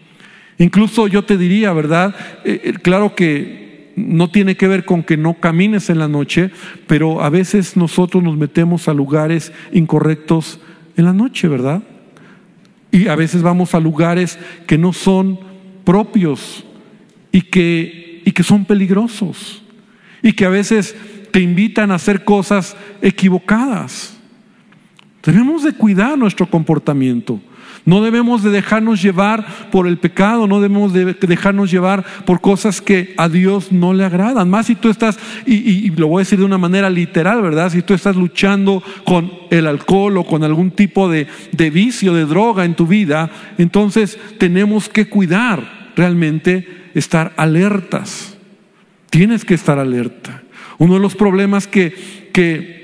Incluso 0.58 1.08
yo 1.08 1.24
te 1.24 1.38
diría, 1.38 1.74
¿verdad? 1.74 2.16
Eh, 2.44 2.62
eh, 2.64 2.74
claro 2.74 3.16
que 3.16 3.92
no 3.96 4.30
tiene 4.30 4.56
que 4.58 4.68
ver 4.68 4.86
con 4.86 5.04
que 5.04 5.18
no 5.18 5.36
camines 5.36 5.90
en 5.90 6.00
la 6.00 6.08
noche, 6.08 6.52
pero 6.88 7.22
a 7.22 7.30
veces 7.30 7.78
nosotros 7.78 8.24
nos 8.24 8.38
metemos 8.38 8.88
a 8.88 8.94
lugares 8.94 9.52
incorrectos 9.72 10.60
en 10.98 11.06
la 11.06 11.14
noche, 11.14 11.48
¿verdad? 11.48 11.84
Y 12.92 13.08
a 13.08 13.16
veces 13.16 13.42
vamos 13.42 13.74
a 13.74 13.80
lugares 13.80 14.38
que 14.68 14.78
no 14.78 14.94
son 14.94 15.40
propios 15.84 16.64
y 17.32 17.42
que, 17.42 18.22
y 18.26 18.32
que 18.32 18.44
son 18.44 18.66
peligrosos 18.66 19.64
y 20.22 20.34
que 20.34 20.46
a 20.46 20.50
veces 20.50 20.96
te 21.32 21.42
invitan 21.42 21.92
a 21.92 21.96
hacer 21.96 22.24
cosas 22.24 22.76
equivocadas. 23.02 24.18
Tenemos 25.22 25.64
de 25.64 25.74
cuidar 25.74 26.18
nuestro 26.18 26.50
comportamiento. 26.50 27.42
No 27.86 28.02
debemos 28.02 28.44
de 28.44 28.50
dejarnos 28.50 29.02
llevar 29.02 29.46
por 29.70 29.88
el 29.88 29.98
pecado, 29.98 30.48
no 30.48 30.62
debemos 30.62 30.94
de 30.94 31.14
dejarnos 31.14 31.70
llevar 31.70 32.06
por 32.26 32.40
cosas 32.40 32.82
que 32.82 33.14
a 33.18 33.28
Dios 33.28 33.74
no 33.74 33.94
le 33.94 34.06
agradan. 34.06 34.50
Más 34.50 34.68
si 34.68 34.76
tú 34.76 34.90
estás, 34.90 35.20
y, 35.46 35.90
lo 35.92 36.08
voy 36.08 36.22
a 36.22 36.26
decir 36.26 36.40
de 36.40 36.46
una 36.46 36.58
manera 36.58 36.90
literal, 36.90 37.42
¿verdad? 37.42 37.70
Si 37.70 37.82
tú 37.82 37.94
estás 37.94 38.16
luchando 38.16 38.82
con 39.04 39.32
el 39.50 39.68
alcohol 39.68 40.18
o 40.18 40.24
con 40.24 40.44
algún 40.44 40.72
tipo 40.72 41.10
de, 41.10 41.28
de 41.52 41.70
vicio, 41.70 42.14
de 42.14 42.26
droga 42.26 42.64
en 42.64 42.76
tu 42.76 42.88
vida, 42.88 43.30
entonces 43.58 44.18
tenemos 44.38 44.88
que 44.88 45.10
cuidar 45.10 45.92
realmente, 45.98 46.90
estar 46.94 47.34
alertas. 47.36 48.38
Tienes 49.10 49.44
que 49.44 49.56
estar 49.56 49.78
alerta. 49.78 50.42
Uno 50.78 50.96
de 50.96 51.00
los 51.00 51.16
problemas 51.16 51.68
que, 51.68 52.30
que 52.34 52.83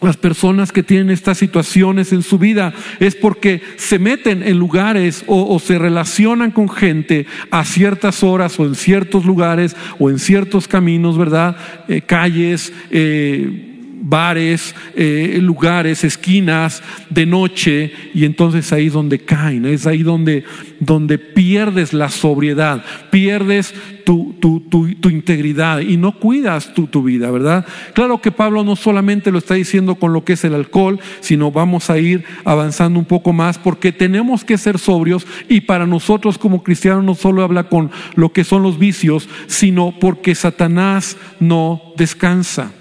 las 0.00 0.16
personas 0.16 0.70
que 0.70 0.82
tienen 0.82 1.10
estas 1.10 1.38
situaciones 1.38 2.12
en 2.12 2.22
su 2.22 2.38
vida 2.38 2.72
es 3.00 3.16
porque 3.16 3.60
se 3.76 3.98
meten 3.98 4.42
en 4.42 4.58
lugares 4.58 5.24
o, 5.26 5.58
se 5.58 5.78
relacionan 5.78 6.50
con 6.52 6.68
gente 6.68 7.26
a 7.50 7.64
ciertas 7.64 8.22
horas 8.22 8.58
o 8.60 8.64
en 8.64 8.74
ciertos 8.74 9.24
lugares 9.24 9.76
o 9.98 10.10
en 10.10 10.18
ciertos 10.18 10.68
caminos, 10.68 11.18
¿verdad? 11.18 11.56
Eh, 11.88 12.02
calles, 12.02 12.72
eh, 12.90 13.77
bares, 14.00 14.74
eh, 14.94 15.38
lugares, 15.40 16.04
esquinas 16.04 16.82
de 17.10 17.26
noche 17.26 17.92
y 18.14 18.24
entonces 18.24 18.72
ahí 18.72 18.88
donde 18.88 19.20
caen, 19.20 19.66
es 19.66 19.86
ahí 19.86 20.02
donde, 20.02 20.44
donde 20.80 21.18
pierdes 21.18 21.92
la 21.92 22.08
sobriedad, 22.08 22.84
pierdes 23.10 23.74
tu, 24.04 24.34
tu, 24.40 24.60
tu, 24.60 25.10
integridad 25.10 25.80
y 25.80 25.98
no 25.98 26.18
cuidas 26.18 26.72
tu, 26.72 26.86
tu 26.86 27.02
vida, 27.02 27.30
¿verdad? 27.30 27.66
Claro 27.92 28.22
que 28.22 28.32
Pablo 28.32 28.64
no 28.64 28.74
solamente 28.74 29.30
lo 29.30 29.36
está 29.36 29.52
diciendo 29.52 29.96
con 29.96 30.14
lo 30.14 30.24
que 30.24 30.32
es 30.32 30.44
el 30.44 30.54
alcohol, 30.54 30.98
sino 31.20 31.50
vamos 31.50 31.90
a 31.90 31.98
ir 31.98 32.24
avanzando 32.44 32.98
un 32.98 33.04
poco 33.04 33.34
más 33.34 33.58
porque 33.58 33.92
tenemos 33.92 34.44
que 34.44 34.56
ser 34.56 34.78
sobrios 34.78 35.26
y 35.50 35.60
para 35.60 35.86
nosotros 35.86 36.38
como 36.38 36.62
cristianos 36.62 37.04
no 37.04 37.14
solo 37.14 37.42
habla 37.42 37.64
con 37.64 37.90
lo 38.14 38.32
que 38.32 38.44
son 38.44 38.62
los 38.62 38.78
vicios, 38.78 39.28
sino 39.46 39.94
porque 40.00 40.34
Satanás 40.34 41.18
no 41.38 41.82
descansa. 41.98 42.72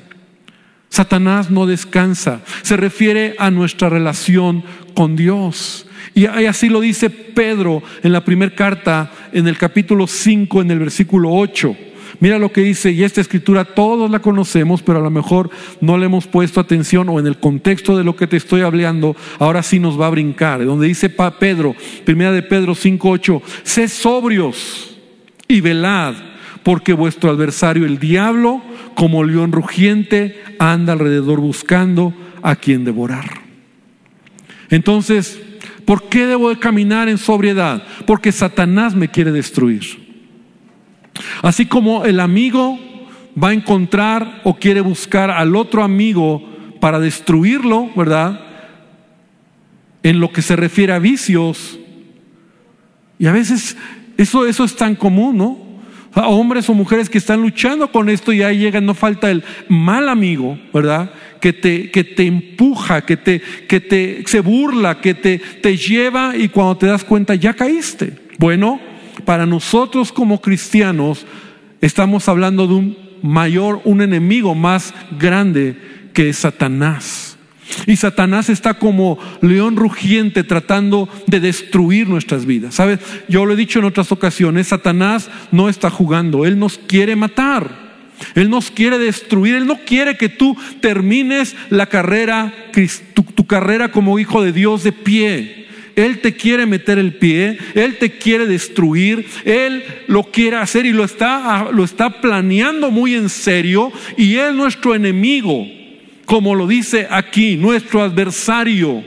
Satanás 0.89 1.51
no 1.51 1.65
descansa. 1.65 2.41
Se 2.62 2.77
refiere 2.77 3.36
a 3.39 3.51
nuestra 3.51 3.89
relación 3.89 4.63
con 4.94 5.15
Dios. 5.15 5.86
Y 6.13 6.25
así 6.25 6.70
lo 6.70 6.82
dice 6.82 7.10
Pedro 7.10 7.84
en 8.01 8.12
la 8.12 8.25
primera 8.25 8.56
carta, 8.56 9.12
en 9.32 9.48
el 9.48 9.58
capítulo 9.58 10.08
5, 10.08 10.62
en 10.62 10.72
el 10.72 10.79
versículo 10.79 11.32
8. 11.32 11.75
Mira 12.20 12.39
lo 12.39 12.51
que 12.51 12.62
dice, 12.62 12.91
y 12.91 13.03
esta 13.03 13.22
escritura 13.22 13.63
todos 13.63 14.10
la 14.10 14.20
conocemos, 14.20 14.82
pero 14.82 15.00
a 15.00 15.03
lo 15.03 15.12
mejor 15.12 15.51
no 15.82 15.98
le 15.98 16.08
hemos 16.08 16.25
puesto 16.25 16.60
atención 16.60 17.10
o 17.10 17.20
en 17.20 17.27
el 17.27 17.38
contexto 17.38 17.96
de 17.96 18.03
lo 18.03 18.15
que 18.15 18.25
te 18.25 18.38
estoy 18.38 18.62
hablando, 18.62 19.15
ahora 19.38 19.62
sí 19.62 19.79
nos 19.79 20.00
va 20.00 20.08
a 20.08 20.12
brincar. 20.12 20.65
Donde 20.65 20.88
dice 20.88 21.10
Pedro, 21.10 21.75
primera 22.06 22.32
de 22.32 22.41
Pedro 22.41 22.74
5, 22.74 23.10
8, 23.10 23.41
sé 23.63 23.88
sobrios 23.88 24.98
y 25.48 25.62
velad, 25.62 26.15
porque 26.67 26.91
vuestro 26.91 27.29
adversario 27.29 27.86
el 27.86 27.97
diablo 27.97 28.62
como 28.93 29.24
león 29.24 29.53
rugiente, 29.53 30.38
anda 30.59 30.91
alrededor 30.91 31.39
buscando 31.39 32.13
a 32.41 32.57
quien 32.57 32.83
devorar. 32.83 33.39
Entonces, 34.69 35.41
¿por 35.86 36.09
qué 36.09 36.27
debo 36.27 36.50
de 36.50 36.59
caminar 36.59 37.07
en 37.07 37.19
sobriedad? 37.19 37.83
Porque 38.05 38.33
Satanás 38.33 38.95
me 38.95 39.07
quiere 39.07 39.31
destruir. 39.31 39.86
Así 41.41 41.67
como 41.67 42.03
el 42.03 42.19
amigo 42.19 42.77
va 43.41 43.51
a 43.51 43.53
encontrar 43.53 44.41
o 44.43 44.55
quiere 44.57 44.81
buscar 44.81 45.31
al 45.31 45.55
otro 45.55 45.86
amigo 45.86 46.43
para 46.81 47.00
destruirlo, 47.00 47.89
¿verdad? 47.95 48.41
En 50.03 50.19
lo 50.19 50.33
que 50.33 50.41
se 50.41 50.57
refiere 50.57 50.91
a 50.91 51.00
vicios. 51.00 51.79
Y 53.19 53.27
a 53.27 53.31
veces 53.31 53.77
eso, 54.17 54.45
eso 54.45 54.65
es 54.65 54.75
tan 54.75 54.95
común, 54.95 55.38
¿no? 55.38 55.66
Hombres 56.15 56.69
o 56.69 56.73
mujeres 56.73 57.09
que 57.09 57.17
están 57.17 57.41
luchando 57.41 57.91
con 57.91 58.09
esto 58.09 58.33
y 58.33 58.41
ahí 58.41 58.57
llegan, 58.57 58.85
no 58.85 58.93
falta 58.93 59.29
el 59.29 59.43
mal 59.67 60.09
amigo, 60.09 60.57
¿verdad? 60.73 61.11
Que 61.39 61.53
te, 61.53 61.91
que 61.91 62.03
te 62.03 62.25
empuja, 62.25 63.05
que 63.05 63.17
te, 63.17 63.41
que 63.67 63.79
te 63.79 64.23
se 64.25 64.39
burla, 64.39 64.99
que 64.99 65.13
te, 65.13 65.39
te 65.39 65.77
lleva 65.77 66.35
y 66.35 66.49
cuando 66.49 66.77
te 66.77 66.87
das 66.87 67.03
cuenta 67.03 67.35
ya 67.35 67.53
caíste. 67.53 68.13
Bueno, 68.39 68.79
para 69.25 69.45
nosotros 69.45 70.11
como 70.11 70.41
cristianos 70.41 71.25
estamos 71.81 72.27
hablando 72.27 72.67
de 72.67 72.73
un 72.73 72.97
mayor, 73.21 73.81
un 73.83 74.01
enemigo 74.01 74.55
más 74.55 74.93
grande 75.19 76.09
que 76.13 76.29
es 76.29 76.37
Satanás. 76.37 77.37
Y 77.86 77.95
Satanás 77.97 78.50
está 78.50 78.75
como 78.75 79.17
león 79.41 79.75
rugiente 79.75 80.43
tratando 80.43 81.09
de 81.27 81.39
destruir 81.39 82.07
nuestras 82.07 82.45
vidas. 82.45 82.75
¿Sabes? 82.75 83.00
Yo 83.27 83.45
lo 83.45 83.53
he 83.53 83.57
dicho 83.57 83.79
en 83.79 83.86
otras 83.86 84.12
ocasiones, 84.12 84.67
Satanás 84.67 85.29
no 85.51 85.69
está 85.69 85.89
jugando, 85.89 86.45
él 86.45 86.59
nos 86.59 86.77
quiere 86.77 87.15
matar. 87.15 87.88
Él 88.36 88.50
nos 88.50 88.71
quiere 88.71 88.97
destruir, 88.97 89.55
Él 89.55 89.67
no 89.67 89.77
quiere 89.86 90.17
que 90.17 90.29
tú 90.29 90.57
termines 90.81 91.55
la 91.69 91.86
carrera, 91.86 92.51
tu, 93.13 93.45
carrera 93.45 93.91
como 93.91 94.17
hijo 94.17 94.41
de 94.41 94.51
Dios 94.51 94.83
de 94.83 94.91
pie. 94.91 95.67
Él 95.95 96.19
te 96.19 96.36
quiere 96.36 96.65
meter 96.65 97.00
el 97.00 97.13
pie, 97.13 97.57
Él 97.74 97.97
te 97.97 98.17
quiere 98.17 98.45
destruir, 98.45 99.27
Él 99.45 99.83
lo 100.07 100.24
quiere 100.24 100.57
hacer 100.57 100.86
y 100.86 100.93
lo 100.93 101.03
está, 101.03 101.69
lo 101.71 101.83
está 101.83 102.21
planeando 102.21 102.91
muy 102.91 103.15
en 103.15 103.29
serio 103.29 103.91
y 104.15 104.36
Él 104.36 104.50
es 104.50 104.55
nuestro 104.55 104.93
enemigo 104.93 105.76
como 106.27 106.55
lo 106.55 106.67
dice 106.67 107.07
aquí, 107.10 107.55
nuestro 107.55 108.03
adversario. 108.03 109.01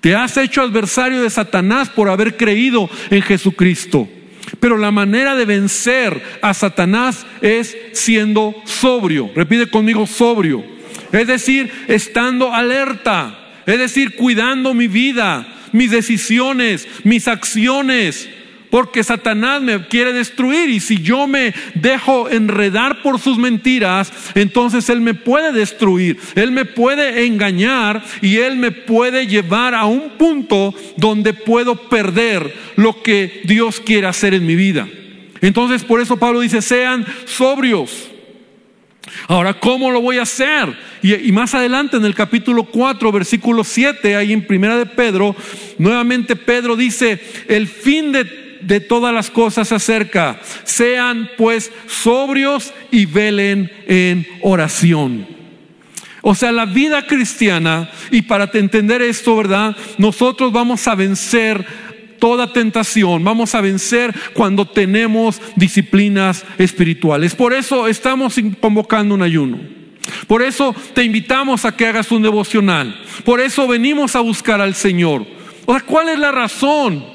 Te 0.00 0.14
has 0.16 0.36
hecho 0.36 0.60
adversario 0.60 1.22
de 1.22 1.30
Satanás 1.30 1.88
por 1.88 2.10
haber 2.10 2.36
creído 2.36 2.90
en 3.10 3.22
Jesucristo. 3.22 4.08
Pero 4.58 4.76
la 4.76 4.90
manera 4.90 5.36
de 5.36 5.44
vencer 5.44 6.20
a 6.42 6.52
Satanás 6.52 7.24
es 7.40 7.76
siendo 7.92 8.54
sobrio. 8.64 9.30
Repite 9.36 9.70
conmigo 9.70 10.04
sobrio. 10.06 10.64
Es 11.12 11.28
decir, 11.28 11.70
estando 11.86 12.52
alerta. 12.52 13.52
Es 13.64 13.78
decir, 13.78 14.16
cuidando 14.16 14.74
mi 14.74 14.88
vida, 14.88 15.46
mis 15.70 15.92
decisiones, 15.92 16.88
mis 17.04 17.28
acciones 17.28 18.28
porque 18.74 19.04
Satanás 19.04 19.62
me 19.62 19.86
quiere 19.86 20.12
destruir 20.12 20.68
y 20.68 20.80
si 20.80 21.00
yo 21.00 21.28
me 21.28 21.54
dejo 21.74 22.28
enredar 22.28 23.02
por 23.02 23.20
sus 23.20 23.38
mentiras, 23.38 24.12
entonces 24.34 24.88
Él 24.88 25.00
me 25.00 25.14
puede 25.14 25.52
destruir, 25.52 26.18
Él 26.34 26.50
me 26.50 26.64
puede 26.64 27.24
engañar 27.24 28.02
y 28.20 28.38
Él 28.38 28.56
me 28.56 28.72
puede 28.72 29.28
llevar 29.28 29.76
a 29.76 29.84
un 29.84 30.18
punto 30.18 30.74
donde 30.96 31.34
puedo 31.34 31.88
perder 31.88 32.52
lo 32.74 33.00
que 33.00 33.42
Dios 33.44 33.78
quiere 33.78 34.08
hacer 34.08 34.34
en 34.34 34.44
mi 34.44 34.56
vida. 34.56 34.88
Entonces 35.40 35.84
por 35.84 36.00
eso 36.00 36.16
Pablo 36.16 36.40
dice, 36.40 36.60
sean 36.60 37.06
sobrios. 37.26 38.10
Ahora, 39.28 39.54
¿cómo 39.54 39.92
lo 39.92 40.00
voy 40.00 40.18
a 40.18 40.22
hacer? 40.22 40.76
Y, 41.00 41.30
más 41.30 41.54
adelante 41.54 41.96
en 41.96 42.04
el 42.04 42.14
capítulo 42.16 42.64
4, 42.64 43.12
versículo 43.12 43.62
7, 43.62 44.16
ahí 44.16 44.32
en 44.32 44.44
Primera 44.44 44.76
de 44.76 44.86
Pedro, 44.86 45.36
nuevamente 45.78 46.34
Pedro 46.34 46.74
dice, 46.74 47.20
el 47.46 47.68
fin 47.68 48.10
de 48.10 48.43
de 48.66 48.80
todas 48.80 49.14
las 49.14 49.30
cosas 49.30 49.72
acerca. 49.72 50.40
Sean 50.64 51.30
pues 51.36 51.72
sobrios 51.86 52.72
y 52.90 53.06
velen 53.06 53.70
en 53.86 54.26
oración. 54.42 55.26
O 56.26 56.34
sea, 56.34 56.52
la 56.52 56.64
vida 56.64 57.06
cristiana, 57.06 57.90
y 58.10 58.22
para 58.22 58.50
entender 58.54 59.02
esto, 59.02 59.36
¿verdad? 59.36 59.76
Nosotros 59.98 60.52
vamos 60.52 60.88
a 60.88 60.94
vencer 60.94 61.66
toda 62.18 62.50
tentación, 62.50 63.22
vamos 63.22 63.54
a 63.54 63.60
vencer 63.60 64.14
cuando 64.32 64.64
tenemos 64.64 65.42
disciplinas 65.56 66.42
espirituales. 66.56 67.34
Por 67.34 67.52
eso 67.52 67.86
estamos 67.86 68.36
convocando 68.58 69.14
un 69.14 69.20
ayuno. 69.20 69.58
Por 70.26 70.40
eso 70.40 70.74
te 70.94 71.04
invitamos 71.04 71.66
a 71.66 71.76
que 71.76 71.86
hagas 71.86 72.10
un 72.10 72.22
devocional. 72.22 72.98
Por 73.24 73.40
eso 73.40 73.66
venimos 73.68 74.16
a 74.16 74.20
buscar 74.20 74.62
al 74.62 74.74
Señor. 74.74 75.26
O 75.66 75.72
sea, 75.72 75.82
¿cuál 75.82 76.08
es 76.08 76.18
la 76.18 76.32
razón? 76.32 77.13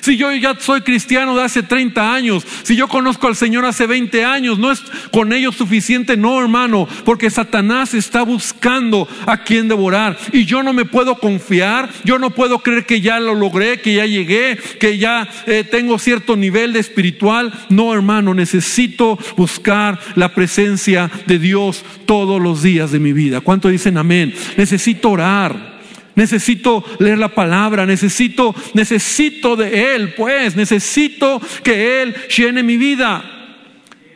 Si 0.00 0.16
yo 0.16 0.32
ya 0.32 0.56
soy 0.58 0.80
cristiano 0.80 1.36
de 1.36 1.42
hace 1.42 1.62
30 1.62 2.14
años, 2.14 2.46
si 2.62 2.76
yo 2.76 2.88
conozco 2.88 3.26
al 3.26 3.36
Señor 3.36 3.64
hace 3.64 3.86
20 3.86 4.24
años, 4.24 4.58
no 4.58 4.72
es 4.72 4.82
con 5.12 5.32
ello 5.32 5.52
suficiente, 5.52 6.16
no 6.16 6.40
hermano, 6.40 6.88
porque 7.04 7.30
Satanás 7.30 7.94
está 7.94 8.22
buscando 8.22 9.08
a 9.26 9.38
quien 9.44 9.68
devorar 9.68 10.18
y 10.32 10.44
yo 10.44 10.62
no 10.62 10.72
me 10.72 10.84
puedo 10.84 11.18
confiar, 11.18 11.90
yo 12.04 12.18
no 12.18 12.30
puedo 12.30 12.60
creer 12.60 12.86
que 12.86 13.00
ya 13.00 13.20
lo 13.20 13.34
logré, 13.34 13.80
que 13.80 13.94
ya 13.94 14.06
llegué, 14.06 14.58
que 14.80 14.98
ya 14.98 15.28
eh, 15.46 15.64
tengo 15.64 15.98
cierto 15.98 16.36
nivel 16.36 16.72
de 16.72 16.80
espiritual. 16.80 17.52
No 17.68 17.92
hermano, 17.94 18.34
necesito 18.34 19.18
buscar 19.36 19.98
la 20.14 20.34
presencia 20.34 21.10
de 21.26 21.38
Dios 21.38 21.84
todos 22.06 22.40
los 22.40 22.62
días 22.62 22.90
de 22.90 22.98
mi 22.98 23.12
vida. 23.12 23.40
¿Cuánto 23.40 23.68
dicen 23.68 23.98
amén? 23.98 24.34
Necesito 24.56 25.10
orar. 25.10 25.77
Necesito 26.18 26.84
leer 26.98 27.16
la 27.16 27.28
palabra, 27.28 27.86
necesito, 27.86 28.52
necesito 28.74 29.54
de 29.54 29.94
Él, 29.94 30.14
pues, 30.14 30.56
necesito 30.56 31.40
que 31.62 32.02
Él 32.02 32.12
llene 32.36 32.64
mi 32.64 32.76
vida. 32.76 33.22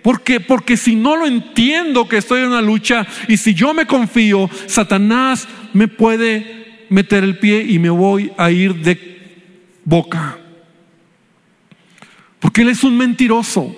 Porque, 0.02 0.40
porque 0.40 0.76
si 0.76 0.96
no 0.96 1.14
lo 1.14 1.28
entiendo 1.28 2.08
que 2.08 2.16
estoy 2.16 2.40
en 2.40 2.48
una 2.48 2.60
lucha 2.60 3.06
y 3.28 3.36
si 3.36 3.54
yo 3.54 3.72
me 3.72 3.86
confío, 3.86 4.50
Satanás 4.66 5.46
me 5.74 5.86
puede 5.86 6.86
meter 6.88 7.22
el 7.22 7.38
pie 7.38 7.62
y 7.68 7.78
me 7.78 7.90
voy 7.90 8.32
a 8.36 8.50
ir 8.50 8.74
de 8.74 9.20
boca. 9.84 10.38
Porque 12.40 12.62
Él 12.62 12.70
es 12.70 12.82
un 12.82 12.96
mentiroso. 12.96 13.76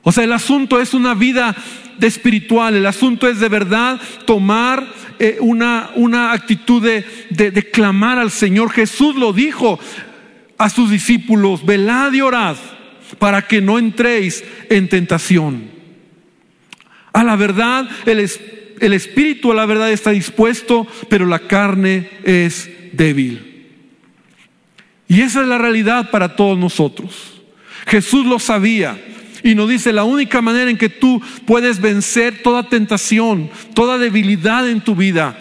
O 0.00 0.10
sea, 0.10 0.24
el 0.24 0.32
asunto 0.32 0.80
es 0.80 0.94
una 0.94 1.12
vida 1.12 1.54
de 1.98 2.06
espiritual, 2.06 2.76
el 2.76 2.86
asunto 2.86 3.28
es 3.28 3.40
de 3.40 3.48
verdad 3.48 4.00
tomar 4.26 4.86
eh, 5.18 5.38
una, 5.40 5.90
una, 5.94 6.32
actitud 6.32 6.82
de, 6.82 7.04
de, 7.30 7.70
clamar 7.70 8.18
al 8.18 8.30
Señor. 8.30 8.70
Jesús 8.70 9.14
lo 9.16 9.32
dijo 9.32 9.78
a 10.58 10.68
sus 10.68 10.90
discípulos, 10.90 11.64
velad 11.64 12.12
y 12.12 12.20
orad 12.20 12.56
para 13.18 13.42
que 13.42 13.60
no 13.60 13.78
entréis 13.78 14.44
en 14.70 14.88
tentación. 14.88 15.70
A 17.12 17.22
la 17.22 17.36
verdad, 17.36 17.88
el, 18.06 18.28
el 18.80 18.92
espíritu 18.92 19.52
a 19.52 19.54
la 19.54 19.66
verdad 19.66 19.92
está 19.92 20.10
dispuesto, 20.10 20.86
pero 21.08 21.26
la 21.26 21.40
carne 21.40 22.08
es 22.24 22.68
débil. 22.92 23.68
Y 25.06 25.20
esa 25.20 25.42
es 25.42 25.48
la 25.48 25.58
realidad 25.58 26.10
para 26.10 26.34
todos 26.34 26.58
nosotros. 26.58 27.42
Jesús 27.86 28.26
lo 28.26 28.38
sabía. 28.38 28.98
Y 29.44 29.54
nos 29.54 29.68
dice, 29.68 29.92
la 29.92 30.04
única 30.04 30.40
manera 30.40 30.70
en 30.70 30.78
que 30.78 30.88
tú 30.88 31.20
puedes 31.44 31.78
vencer 31.78 32.42
toda 32.42 32.70
tentación, 32.70 33.50
toda 33.74 33.98
debilidad 33.98 34.66
en 34.66 34.80
tu 34.80 34.96
vida, 34.96 35.36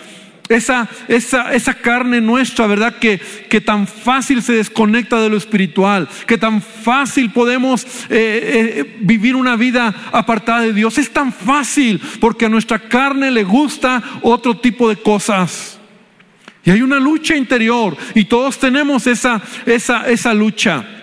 esa, 0.49 0.89
esa, 1.07 1.53
esa, 1.53 1.73
carne 1.73 2.19
nuestra, 2.19 2.67
¿verdad? 2.67 2.97
Que, 2.97 3.17
que, 3.49 3.61
tan 3.61 3.87
fácil 3.87 4.41
se 4.41 4.51
desconecta 4.51 5.21
de 5.21 5.29
lo 5.29 5.37
espiritual, 5.37 6.09
que 6.27 6.37
tan 6.37 6.61
fácil 6.61 7.31
podemos 7.31 7.85
eh, 8.09 8.09
eh, 8.09 8.97
vivir 8.99 9.37
una 9.37 9.55
vida 9.55 9.95
apartada 10.11 10.63
de 10.63 10.73
Dios. 10.73 10.97
Es 10.97 11.09
tan 11.09 11.31
fácil 11.31 12.01
porque 12.19 12.47
a 12.47 12.49
nuestra 12.49 12.79
carne 12.79 13.31
le 13.31 13.45
gusta 13.45 14.03
otro 14.21 14.57
tipo 14.57 14.89
de 14.89 14.97
cosas. 14.97 15.79
Y 16.65 16.71
hay 16.71 16.81
una 16.81 16.99
lucha 16.99 17.37
interior 17.37 17.95
y 18.13 18.25
todos 18.25 18.59
tenemos 18.59 19.07
esa, 19.07 19.41
esa, 19.65 20.09
esa 20.09 20.33
lucha. 20.33 21.02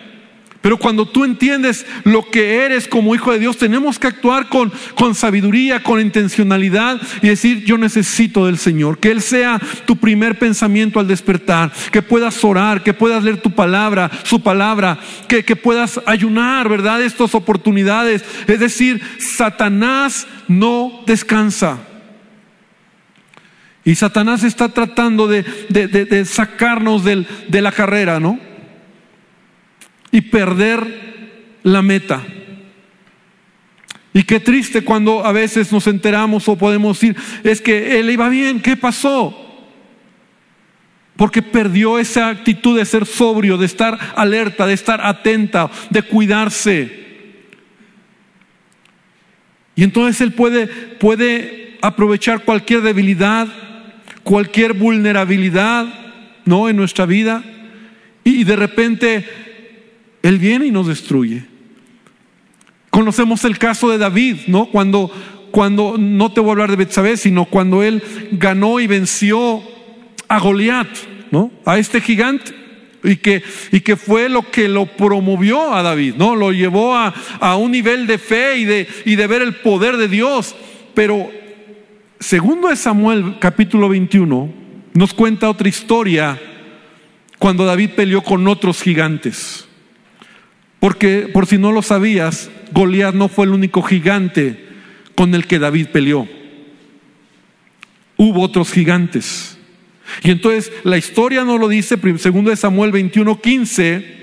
Pero 0.60 0.76
cuando 0.76 1.06
tú 1.06 1.24
entiendes 1.24 1.86
lo 2.04 2.30
que 2.30 2.56
eres 2.56 2.86
como 2.86 3.14
hijo 3.14 3.32
de 3.32 3.38
Dios, 3.38 3.56
tenemos 3.56 3.98
que 3.98 4.08
actuar 4.08 4.50
con, 4.50 4.70
con, 4.94 5.14
sabiduría, 5.14 5.82
con 5.82 6.00
intencionalidad 6.00 7.00
y 7.22 7.28
decir, 7.28 7.64
yo 7.64 7.78
necesito 7.78 8.44
del 8.44 8.58
Señor. 8.58 8.98
Que 8.98 9.10
Él 9.10 9.22
sea 9.22 9.58
tu 9.86 9.96
primer 9.96 10.38
pensamiento 10.38 11.00
al 11.00 11.08
despertar, 11.08 11.72
que 11.90 12.02
puedas 12.02 12.44
orar, 12.44 12.82
que 12.82 12.92
puedas 12.92 13.24
leer 13.24 13.40
tu 13.40 13.52
palabra, 13.52 14.10
su 14.22 14.42
palabra, 14.42 14.98
que, 15.28 15.44
que 15.46 15.56
puedas 15.56 15.98
ayunar, 16.04 16.68
¿verdad? 16.68 17.00
Estas 17.00 17.34
oportunidades. 17.34 18.22
Es 18.46 18.60
decir, 18.60 19.00
Satanás 19.18 20.26
no 20.46 21.02
descansa. 21.06 21.78
Y 23.82 23.94
Satanás 23.94 24.44
está 24.44 24.68
tratando 24.68 25.26
de, 25.26 25.42
de, 25.70 25.88
de, 25.88 26.24
sacarnos 26.26 27.02
del, 27.02 27.26
de 27.48 27.62
la 27.62 27.72
carrera, 27.72 28.20
¿no? 28.20 28.49
Y 30.12 30.20
perder 30.22 31.58
la 31.62 31.82
meta. 31.82 32.22
Y 34.12 34.24
qué 34.24 34.40
triste 34.40 34.82
cuando 34.82 35.24
a 35.24 35.32
veces 35.32 35.72
nos 35.72 35.86
enteramos 35.86 36.48
o 36.48 36.58
podemos 36.58 36.98
decir, 36.98 37.16
es 37.44 37.60
que 37.60 38.00
él 38.00 38.10
iba 38.10 38.28
bien, 38.28 38.60
¿qué 38.60 38.76
pasó? 38.76 39.36
Porque 41.16 41.42
perdió 41.42 41.98
esa 41.98 42.28
actitud 42.28 42.76
de 42.76 42.84
ser 42.84 43.06
sobrio, 43.06 43.56
de 43.56 43.66
estar 43.66 43.98
alerta, 44.16 44.66
de 44.66 44.74
estar 44.74 45.00
atenta, 45.04 45.70
de 45.90 46.02
cuidarse. 46.02 47.00
Y 49.76 49.84
entonces 49.84 50.20
él 50.20 50.32
puede, 50.32 50.66
puede 50.66 51.78
aprovechar 51.80 52.44
cualquier 52.44 52.82
debilidad, 52.82 53.46
cualquier 54.24 54.72
vulnerabilidad, 54.72 55.86
¿no? 56.44 56.68
En 56.68 56.76
nuestra 56.76 57.06
vida. 57.06 57.44
Y 58.24 58.44
de 58.44 58.56
repente 58.56 59.26
él 60.22 60.38
viene 60.38 60.66
y 60.66 60.70
nos 60.70 60.86
destruye. 60.86 61.44
Conocemos 62.90 63.44
el 63.44 63.58
caso 63.58 63.88
de 63.88 63.98
David, 63.98 64.36
¿no? 64.48 64.66
Cuando, 64.66 65.10
cuando 65.50 65.96
no 65.98 66.32
te 66.32 66.40
voy 66.40 66.50
a 66.50 66.52
hablar 66.52 66.70
de 66.70 66.76
Betsabé, 66.76 67.16
sino 67.16 67.44
cuando 67.44 67.82
él 67.82 68.02
ganó 68.32 68.80
y 68.80 68.86
venció 68.86 69.62
a 70.28 70.38
Goliat, 70.38 70.88
¿no? 71.30 71.50
A 71.64 71.78
este 71.78 72.00
gigante. 72.00 72.52
Y 73.02 73.16
que, 73.16 73.42
y 73.72 73.80
que 73.80 73.96
fue 73.96 74.28
lo 74.28 74.42
que 74.50 74.68
lo 74.68 74.84
promovió 74.84 75.72
a 75.72 75.82
David, 75.82 76.16
¿no? 76.18 76.36
Lo 76.36 76.52
llevó 76.52 76.94
a, 76.94 77.14
a 77.40 77.56
un 77.56 77.70
nivel 77.70 78.06
de 78.06 78.18
fe 78.18 78.58
y 78.58 78.64
de, 78.66 78.86
y 79.06 79.16
de 79.16 79.26
ver 79.26 79.40
el 79.40 79.54
poder 79.54 79.96
de 79.96 80.08
Dios. 80.08 80.54
Pero, 80.92 81.30
segundo 82.18 82.68
de 82.68 82.76
Samuel, 82.76 83.36
capítulo 83.38 83.88
21, 83.88 84.52
nos 84.92 85.14
cuenta 85.14 85.48
otra 85.48 85.68
historia 85.68 86.38
cuando 87.38 87.64
David 87.64 87.90
peleó 87.96 88.22
con 88.22 88.46
otros 88.48 88.82
gigantes. 88.82 89.69
Porque, 90.80 91.28
por 91.32 91.46
si 91.46 91.58
no 91.58 91.72
lo 91.72 91.82
sabías, 91.82 92.50
Goliat 92.72 93.14
no 93.14 93.28
fue 93.28 93.44
el 93.44 93.52
único 93.52 93.82
gigante 93.82 94.66
con 95.14 95.34
el 95.34 95.46
que 95.46 95.58
David 95.58 95.88
peleó. 95.88 96.26
Hubo 98.16 98.40
otros 98.40 98.72
gigantes. 98.72 99.58
Y 100.22 100.30
entonces 100.30 100.72
la 100.82 100.96
historia 100.96 101.44
no 101.44 101.58
lo 101.58 101.68
dice, 101.68 101.98
segundo 102.18 102.50
de 102.50 102.56
Samuel 102.56 102.92
21, 102.92 103.40
15. 103.40 104.20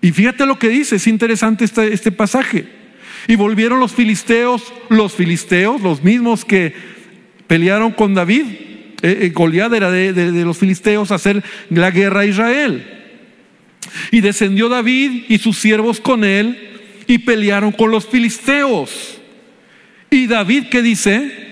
Y 0.00 0.12
fíjate 0.12 0.46
lo 0.46 0.58
que 0.58 0.70
dice, 0.70 0.96
es 0.96 1.06
interesante 1.06 1.66
este, 1.66 1.92
este 1.92 2.10
pasaje. 2.10 2.66
Y 3.28 3.36
volvieron 3.36 3.78
los 3.78 3.92
filisteos, 3.92 4.72
los 4.88 5.12
filisteos, 5.12 5.82
los 5.82 6.02
mismos 6.02 6.46
que 6.46 6.74
pelearon 7.46 7.92
con 7.92 8.14
David. 8.14 8.44
Eh, 9.02 9.18
eh, 9.20 9.30
Goliat 9.34 9.72
era 9.74 9.90
de, 9.90 10.14
de 10.14 10.44
los 10.44 10.56
filisteos 10.56 11.10
a 11.10 11.16
hacer 11.16 11.44
la 11.68 11.90
guerra 11.90 12.20
a 12.20 12.26
Israel. 12.26 13.03
Y 14.10 14.20
descendió 14.20 14.68
David 14.68 15.24
y 15.28 15.38
sus 15.38 15.58
siervos 15.58 16.00
con 16.00 16.24
él 16.24 17.04
y 17.06 17.18
pelearon 17.18 17.72
con 17.72 17.90
los 17.90 18.06
filisteos. 18.06 19.18
¿Y 20.10 20.26
David 20.26 20.66
qué 20.70 20.82
dice? 20.82 21.44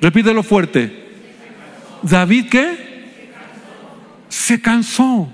Repítelo 0.00 0.42
fuerte. 0.42 0.92
¿David 2.02 2.46
qué? 2.50 2.76
Se 4.28 4.60
cansó. 4.60 5.32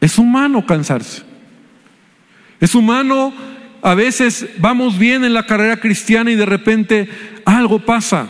Es 0.00 0.18
humano 0.18 0.64
cansarse. 0.64 1.22
Es 2.60 2.74
humano, 2.74 3.32
a 3.82 3.94
veces 3.94 4.46
vamos 4.58 4.98
bien 4.98 5.24
en 5.24 5.34
la 5.34 5.44
carrera 5.44 5.78
cristiana 5.78 6.30
y 6.30 6.36
de 6.36 6.46
repente 6.46 7.08
algo 7.44 7.78
pasa. 7.78 8.28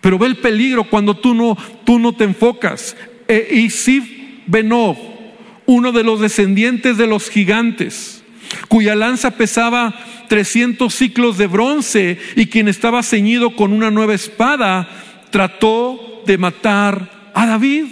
Pero 0.00 0.18
ve 0.18 0.26
el 0.26 0.36
peligro 0.36 0.84
cuando 0.84 1.16
tú 1.16 1.34
no, 1.34 1.56
tú 1.84 1.98
no 1.98 2.14
te 2.14 2.24
enfocas. 2.24 2.96
E 3.32 3.48
Isif 3.60 4.04
Benov, 4.46 4.98
uno 5.64 5.90
de 5.92 6.04
los 6.04 6.20
descendientes 6.20 6.98
de 6.98 7.06
los 7.06 7.30
gigantes, 7.30 8.22
cuya 8.68 8.94
lanza 8.94 9.30
pesaba 9.30 9.94
300 10.28 10.92
ciclos 10.92 11.38
de 11.38 11.46
bronce 11.46 12.18
y 12.36 12.44
quien 12.44 12.68
estaba 12.68 13.02
ceñido 13.02 13.56
con 13.56 13.72
una 13.72 13.90
nueva 13.90 14.12
espada, 14.12 14.86
trató 15.30 16.22
de 16.26 16.36
matar 16.36 17.32
a 17.34 17.46
David. 17.46 17.86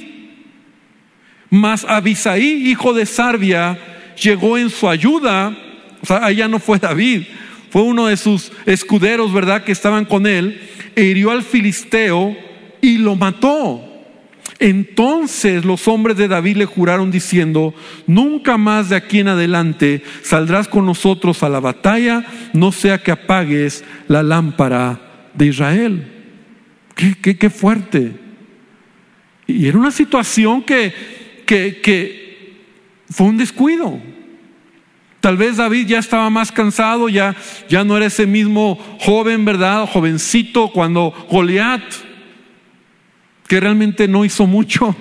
Mas 1.49 1.87
Abisaí, 1.89 2.69
hijo 2.71 2.93
de 2.93 3.07
Sarbia, 3.07 3.79
llegó 4.23 4.59
en 4.59 4.69
su 4.69 4.91
ayuda, 4.91 5.57
o 6.03 6.07
sea, 6.07 6.23
allá 6.23 6.49
no 6.49 6.59
fue 6.59 6.79
David, 6.79 7.23
fue 7.71 7.81
uno 7.81 8.09
de 8.09 8.19
sus 8.19 8.53
escuderos, 8.67 9.33
¿verdad?, 9.33 9.65
que 9.65 9.73
estaban 9.73 10.05
con 10.05 10.27
él, 10.27 10.61
e 10.95 11.05
hirió 11.05 11.31
al 11.31 11.43
filisteo 11.43 12.37
y 12.83 12.99
lo 12.99 13.17
mató. 13.17 13.90
Entonces 14.61 15.65
los 15.65 15.89
hombres 15.89 16.19
de 16.19 16.29
David 16.29 16.59
le 16.59 16.67
juraron 16.67 17.11
diciendo, 17.11 17.75
nunca 18.07 18.59
más 18.59 18.91
de 18.91 18.97
aquí 18.97 19.21
en 19.21 19.29
adelante 19.29 20.03
saldrás 20.23 20.69
con 20.69 20.85
nosotros 20.85 21.43
a 21.43 21.49
la 21.49 21.61
batalla, 21.61 22.27
no 22.53 22.71
sea 22.71 23.03
que 23.03 23.11
apagues 23.11 23.83
la 24.07 24.23
lámpara 24.23 25.31
de 25.33 25.47
Israel. 25.47 26.13
Qué, 26.95 27.49
fuerte. 27.49 28.13
Y 29.47 29.67
era 29.67 29.79
una 29.79 29.91
situación 29.91 30.63
que, 30.63 30.93
que, 31.47 31.81
que 31.81 32.59
fue 33.09 33.29
un 33.29 33.39
descuido. 33.39 33.99
Tal 35.21 35.39
vez 35.39 35.57
David 35.57 35.87
ya 35.87 35.99
estaba 35.99 36.29
más 36.29 36.53
cansado, 36.53 37.09
ya, 37.09 37.35
ya 37.69 37.83
no 37.83 37.97
era 37.97 38.07
ese 38.07 38.27
mismo 38.27 38.79
joven, 39.01 39.47
¿verdad? 39.47 39.87
Jovencito 39.87 40.71
cuando 40.71 41.15
Goliat, 41.31 41.83
que 43.51 43.59
realmente 43.59 44.07
no 44.07 44.25
hizo 44.25 44.47
mucho, 44.47 44.95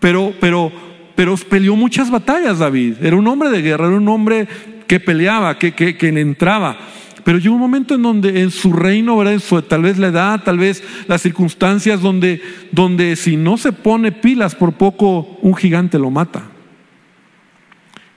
pero, 0.00 0.34
pero, 0.40 0.72
pero 1.14 1.36
peleó 1.36 1.76
muchas 1.76 2.10
batallas 2.10 2.58
David. 2.58 2.96
Era 3.00 3.14
un 3.14 3.28
hombre 3.28 3.48
de 3.48 3.62
guerra, 3.62 3.86
era 3.86 3.96
un 3.96 4.08
hombre 4.08 4.48
que 4.88 4.98
peleaba, 4.98 5.56
que, 5.56 5.70
que, 5.70 5.96
que 5.96 6.08
entraba. 6.08 6.76
Pero 7.22 7.38
llegó 7.38 7.54
un 7.54 7.60
momento 7.60 7.94
en 7.94 8.02
donde 8.02 8.40
en 8.40 8.50
su 8.50 8.72
reino, 8.72 9.16
¿verdad? 9.16 9.34
En 9.34 9.40
su, 9.40 9.62
tal 9.62 9.82
vez 9.82 9.98
la 9.98 10.08
edad, 10.08 10.42
tal 10.42 10.58
vez 10.58 10.82
las 11.06 11.22
circunstancias 11.22 12.00
donde, 12.00 12.42
donde 12.72 13.14
si 13.14 13.36
no 13.36 13.56
se 13.56 13.70
pone 13.70 14.10
pilas 14.10 14.56
por 14.56 14.72
poco, 14.72 15.38
un 15.40 15.54
gigante 15.54 15.96
lo 15.96 16.10
mata. 16.10 16.42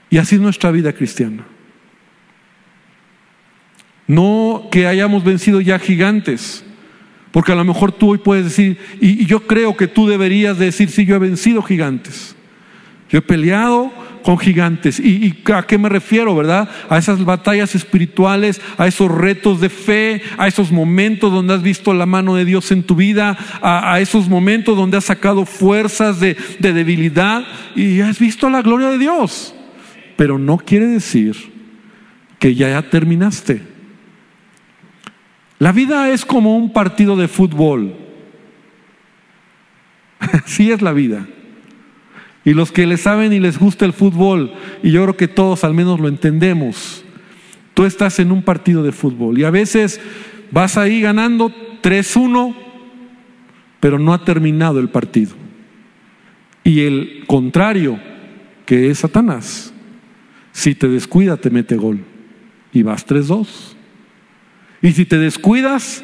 Y 0.10 0.17
así 0.17 0.34
es 0.34 0.41
nuestra 0.41 0.71
vida 0.71 0.93
cristiana. 0.93 1.45
No 4.08 4.67
que 4.71 4.88
hayamos 4.88 5.23
vencido 5.23 5.62
ya 5.62 5.78
gigantes, 5.78 6.65
porque 7.38 7.52
a 7.52 7.56
lo 7.56 7.63
mejor 7.63 7.91
tú 7.91 8.10
hoy 8.10 8.17
puedes 8.17 8.45
decir, 8.45 8.80
y, 9.00 9.28
yo 9.28 9.45
creo 9.45 9.78
que 9.78 9.88
tú 9.88 10.08
deberías 10.08 10.58
decir, 10.58 10.89
sí, 10.89 11.06
yo 11.06 11.15
he 11.15 11.19
vencido 11.19 11.62
gigantes. 11.62 12.36
Yo 13.12 13.19
he 13.19 13.21
peleado 13.21 13.91
con 14.23 14.39
gigantes. 14.39 15.00
¿Y, 15.00 15.38
a 15.54 15.62
qué 15.62 15.78
me 15.78 15.88
refiero, 15.88 16.36
verdad? 16.36 16.67
A 16.89 16.97
esas 16.97 17.23
batallas 17.23 17.76
espirituales, 17.76 18.60
a 18.80 18.88
esos 18.88 19.12
retos 19.12 19.62
de 19.62 19.69
fe, 19.69 20.23
a 20.39 20.47
esos 20.47 20.71
momentos 20.71 21.32
donde 21.32 21.54
has 21.54 21.62
visto 21.62 21.93
la 21.93 22.08
mano 22.08 22.34
de 22.34 22.43
Dios 22.43 22.71
en 22.71 22.82
tu 22.82 22.95
vida, 22.95 23.38
a, 23.62 24.00
esos 24.02 24.28
momentos 24.28 24.76
donde 24.76 24.97
has 24.97 25.06
sacado 25.06 25.45
fuerzas 25.45 26.19
de 26.19 26.36
debilidad 26.60 27.45
y 27.76 28.02
has 28.02 28.17
visto 28.17 28.50
la 28.50 28.63
gloria 28.63 28.89
de 28.89 28.97
Dios 28.97 29.54
pero 30.17 30.38
no 30.38 30.58
quiere 30.58 30.88
decir 30.88 31.38
que 32.39 32.54
ya 32.56 32.82
terminaste. 32.89 33.77
La 35.60 35.72
vida 35.72 36.12
es 36.12 36.26
como 36.26 36.58
un 36.58 36.72
partido 36.72 37.15
de 37.15 37.28
fútbol. 37.28 37.96
Así 40.20 40.72
es 40.72 40.82
la 40.82 40.93
vida. 40.93 41.28
Y 42.46 42.54
los 42.54 42.72
que 42.72 42.88
le 42.88 42.98
saben 42.98 43.34
y 43.34 43.39
les 43.39 43.60
gusta 43.60 43.86
el 43.86 43.93
fútbol, 43.93 44.54
y 44.82 44.91
yo 44.91 45.04
creo 45.04 45.17
que 45.17 45.28
todos 45.28 45.63
al 45.63 45.74
menos 45.74 46.00
lo 46.00 46.08
entendemos, 46.08 47.04
tú 47.74 47.86
estás 47.86 48.20
en 48.20 48.32
un 48.32 48.41
partido 48.41 48.84
de 48.84 48.91
fútbol 48.91 49.38
y 49.38 49.43
a 49.43 49.52
veces 49.52 50.00
vas 50.52 50.78
ahí 50.78 51.02
ganando 51.02 51.52
3-1, 51.84 52.56
pero 53.80 54.00
no 54.00 54.13
ha 54.13 54.24
terminado 54.24 54.80
el 54.80 54.89
partido. 54.89 55.36
Y 56.63 56.82
el 56.82 57.24
contrario, 57.28 58.00
que 58.65 58.89
es 58.89 59.00
Satanás, 59.00 59.74
si 60.52 60.74
te 60.74 60.88
descuida, 60.88 61.38
te 61.38 61.50
mete 61.50 61.76
gol. 61.76 62.00
Y 62.74 62.84
vas 62.84 63.06
3-2. 63.06 63.77
Y 64.82 64.92
si 64.92 65.06
te 65.06 65.18
descuidas, 65.18 66.04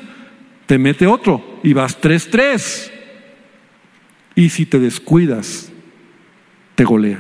te 0.65 0.77
mete 0.77 1.07
otro. 1.07 1.59
Y 1.63 1.73
vas 1.73 1.99
3-3. 2.01 2.91
Y 4.35 4.49
si 4.49 4.65
te 4.65 4.79
descuidas, 4.79 5.71
te 6.75 6.83
golea. 6.83 7.19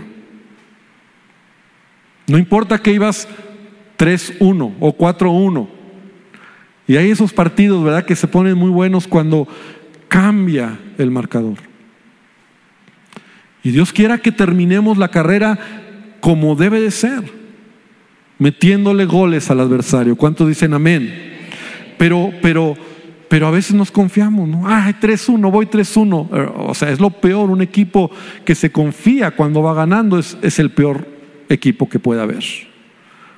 No 2.27 2.37
importa 2.37 2.79
que 2.79 2.93
ibas 2.93 3.27
3-1 3.97 4.75
o 4.79 4.97
4-1. 4.97 5.67
Y 6.87 6.97
hay 6.97 7.11
esos 7.11 7.31
partidos, 7.33 7.83
¿verdad?, 7.83 8.05
que 8.05 8.15
se 8.15 8.27
ponen 8.27 8.57
muy 8.57 8.69
buenos 8.69 9.07
cuando 9.07 9.47
cambia 10.07 10.79
el 10.97 11.11
marcador. 11.11 11.57
Y 13.63 13.71
Dios 13.71 13.93
quiera 13.93 14.17
que 14.17 14.31
terminemos 14.31 14.97
la 14.97 15.07
carrera 15.07 15.57
como 16.19 16.55
debe 16.55 16.81
de 16.81 16.91
ser, 16.91 17.23
metiéndole 18.39 19.05
goles 19.05 19.49
al 19.49 19.61
adversario. 19.61 20.15
¿Cuántos 20.15 20.47
dicen 20.47 20.73
amén? 20.73 21.32
Pero, 21.97 22.31
pero, 22.41 22.75
pero 23.27 23.47
a 23.47 23.51
veces 23.51 23.75
nos 23.75 23.91
confiamos, 23.91 24.47
¿no? 24.47 24.63
Ay, 24.67 24.95
3-1, 25.01 25.51
voy 25.51 25.65
3-1. 25.65 26.29
Eh, 26.31 26.51
o 26.57 26.73
sea, 26.73 26.89
es 26.89 26.99
lo 26.99 27.09
peor, 27.09 27.49
un 27.49 27.61
equipo 27.61 28.11
que 28.45 28.55
se 28.55 28.71
confía 28.71 29.31
cuando 29.31 29.61
va 29.61 29.73
ganando 29.73 30.19
es, 30.19 30.59
el 30.59 30.71
peor 30.71 31.07
equipo 31.49 31.89
que 31.89 31.99
puede 31.99 32.21
haber. 32.21 32.43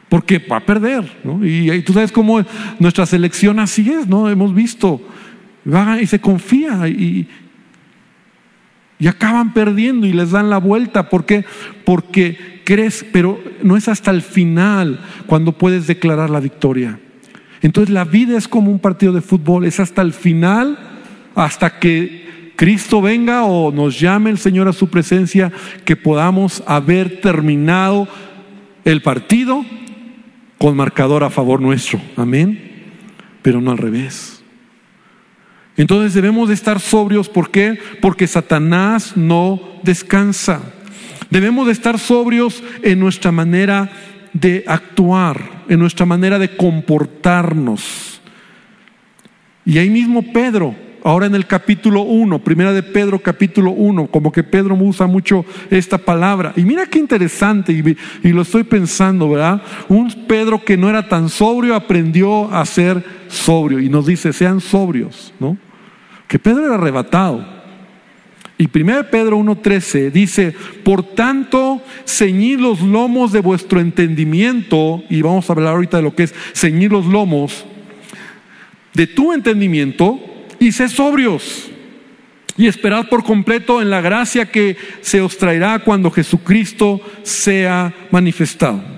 Porque 0.09 0.39
va 0.39 0.57
a 0.57 0.65
perder, 0.65 1.03
¿no? 1.23 1.45
Y, 1.45 1.71
y 1.71 1.81
tú 1.81 1.93
sabes 1.93 2.11
cómo 2.11 2.43
nuestra 2.79 3.05
selección 3.05 3.59
así 3.59 3.89
es, 3.89 4.07
¿no? 4.07 4.29
Hemos 4.29 4.53
visto, 4.53 5.01
va 5.65 6.01
y 6.01 6.05
se 6.05 6.19
confía 6.19 6.87
y, 6.87 7.27
y 8.97 9.07
acaban 9.07 9.53
perdiendo 9.53 10.07
y 10.07 10.13
les 10.13 10.31
dan 10.31 10.49
la 10.49 10.57
vuelta. 10.57 11.09
¿Por 11.09 11.25
qué? 11.25 11.45
Porque 11.83 12.61
crees, 12.63 13.05
pero 13.11 13.41
no 13.63 13.77
es 13.77 13.87
hasta 13.87 14.11
el 14.11 14.21
final 14.21 14.99
cuando 15.27 15.51
puedes 15.51 15.87
declarar 15.87 16.29
la 16.29 16.39
victoria. 16.39 16.99
Entonces 17.65 17.91
la 17.91 18.03
vida 18.03 18.37
es 18.37 18.47
como 18.47 18.69
un 18.69 18.77
partido 18.77 19.11
de 19.11 19.21
fútbol, 19.21 19.65
es 19.65 19.79
hasta 19.79 20.03
el 20.03 20.13
final, 20.13 20.77
hasta 21.33 21.79
que 21.79 22.53
Cristo 22.55 23.01
venga 23.01 23.45
o 23.45 23.71
nos 23.71 23.99
llame 23.99 24.29
el 24.29 24.37
Señor 24.37 24.67
a 24.67 24.71
su 24.71 24.87
presencia, 24.87 25.51
que 25.83 25.95
podamos 25.95 26.61
haber 26.67 27.21
terminado 27.21 28.07
el 28.83 29.01
partido 29.01 29.65
con 30.59 30.77
marcador 30.77 31.23
a 31.23 31.31
favor 31.31 31.59
nuestro. 31.59 31.99
Amén. 32.15 32.85
Pero 33.41 33.59
no 33.59 33.71
al 33.71 33.79
revés. 33.79 34.43
Entonces 35.75 36.13
debemos 36.13 36.49
de 36.49 36.53
estar 36.53 36.79
sobrios. 36.79 37.29
¿Por 37.29 37.49
qué? 37.49 37.79
Porque 37.99 38.27
Satanás 38.27 39.17
no 39.17 39.59
descansa. 39.81 40.61
Debemos 41.31 41.65
de 41.65 41.71
estar 41.71 41.97
sobrios 41.97 42.63
en 42.83 42.99
nuestra 42.99 43.31
manera 43.31 43.91
de 44.35 44.65
actuar, 44.67 45.63
en 45.69 45.79
nuestra 45.79 46.05
manera 46.05 46.37
de 46.37 46.55
comportarnos. 46.57 48.21
Y 49.63 49.77
ahí 49.77 49.89
mismo 49.89 50.21
Pedro, 50.33 50.75
ahora 51.03 51.25
en 51.25 51.35
el 51.35 51.47
capítulo 51.47 52.01
1, 52.01 52.39
primera 52.39 52.73
de 52.73 52.83
Pedro 52.83 53.19
capítulo 53.19 53.71
1, 53.71 54.07
como 54.07 54.33
que 54.33 54.43
Pedro 54.43 54.75
usa 54.75 55.07
mucho 55.07 55.45
esta 55.69 55.97
palabra. 55.97 56.51
Y 56.57 56.65
mira 56.65 56.85
qué 56.85 56.99
interesante, 56.99 57.71
y, 57.71 58.27
y, 58.27 58.33
lo 58.33 58.41
estoy 58.41 58.63
pensando, 58.63 59.29
¿verdad? 59.29 59.61
Un 59.87 60.27
Pedro 60.27 60.63
que 60.65 60.75
no 60.75 60.89
era 60.89 61.07
tan 61.07 61.29
sobrio 61.29 61.73
aprendió 61.73 62.53
a 62.53 62.65
ser 62.65 63.03
sobrio 63.29 63.79
y 63.79 63.87
nos 63.87 64.05
dice, 64.05 64.33
sean 64.33 64.59
sobrios, 64.59 65.33
¿no? 65.39 65.57
que 66.27 66.39
Pedro 66.39 66.65
era 66.65 66.75
arrebatado. 66.75 67.54
Y 68.57 68.69
1 68.73 69.09
Pedro 69.11 69.37
1.13 69.37 70.11
dice, 70.11 70.53
por 70.83 71.03
tanto, 71.03 71.81
ceñid 72.05 72.59
los 72.59 72.79
lomos 72.81 73.33
de 73.33 73.41
vuestro 73.41 73.81
entendimiento, 73.81 75.03
y 75.09 75.21
vamos 75.21 75.49
a 75.49 75.53
hablar 75.53 75.73
ahorita 75.73 75.97
de 75.97 76.03
lo 76.03 76.15
que 76.15 76.23
es 76.23 76.33
ceñir 76.53 76.91
los 76.91 77.05
lomos, 77.05 77.65
de 78.93 79.07
tu 79.07 79.33
entendimiento, 79.33 80.19
y 80.57 80.71
sé 80.71 80.87
sobrios, 80.87 81.69
y 82.57 82.67
esperad 82.67 83.09
por 83.09 83.25
completo 83.25 83.81
en 83.81 83.89
la 83.89 83.99
gracia 83.99 84.49
que 84.49 84.77
se 85.01 85.19
os 85.19 85.37
traerá 85.37 85.79
cuando 85.79 86.09
Jesucristo 86.09 87.01
sea 87.23 87.93
manifestado. 88.09 88.94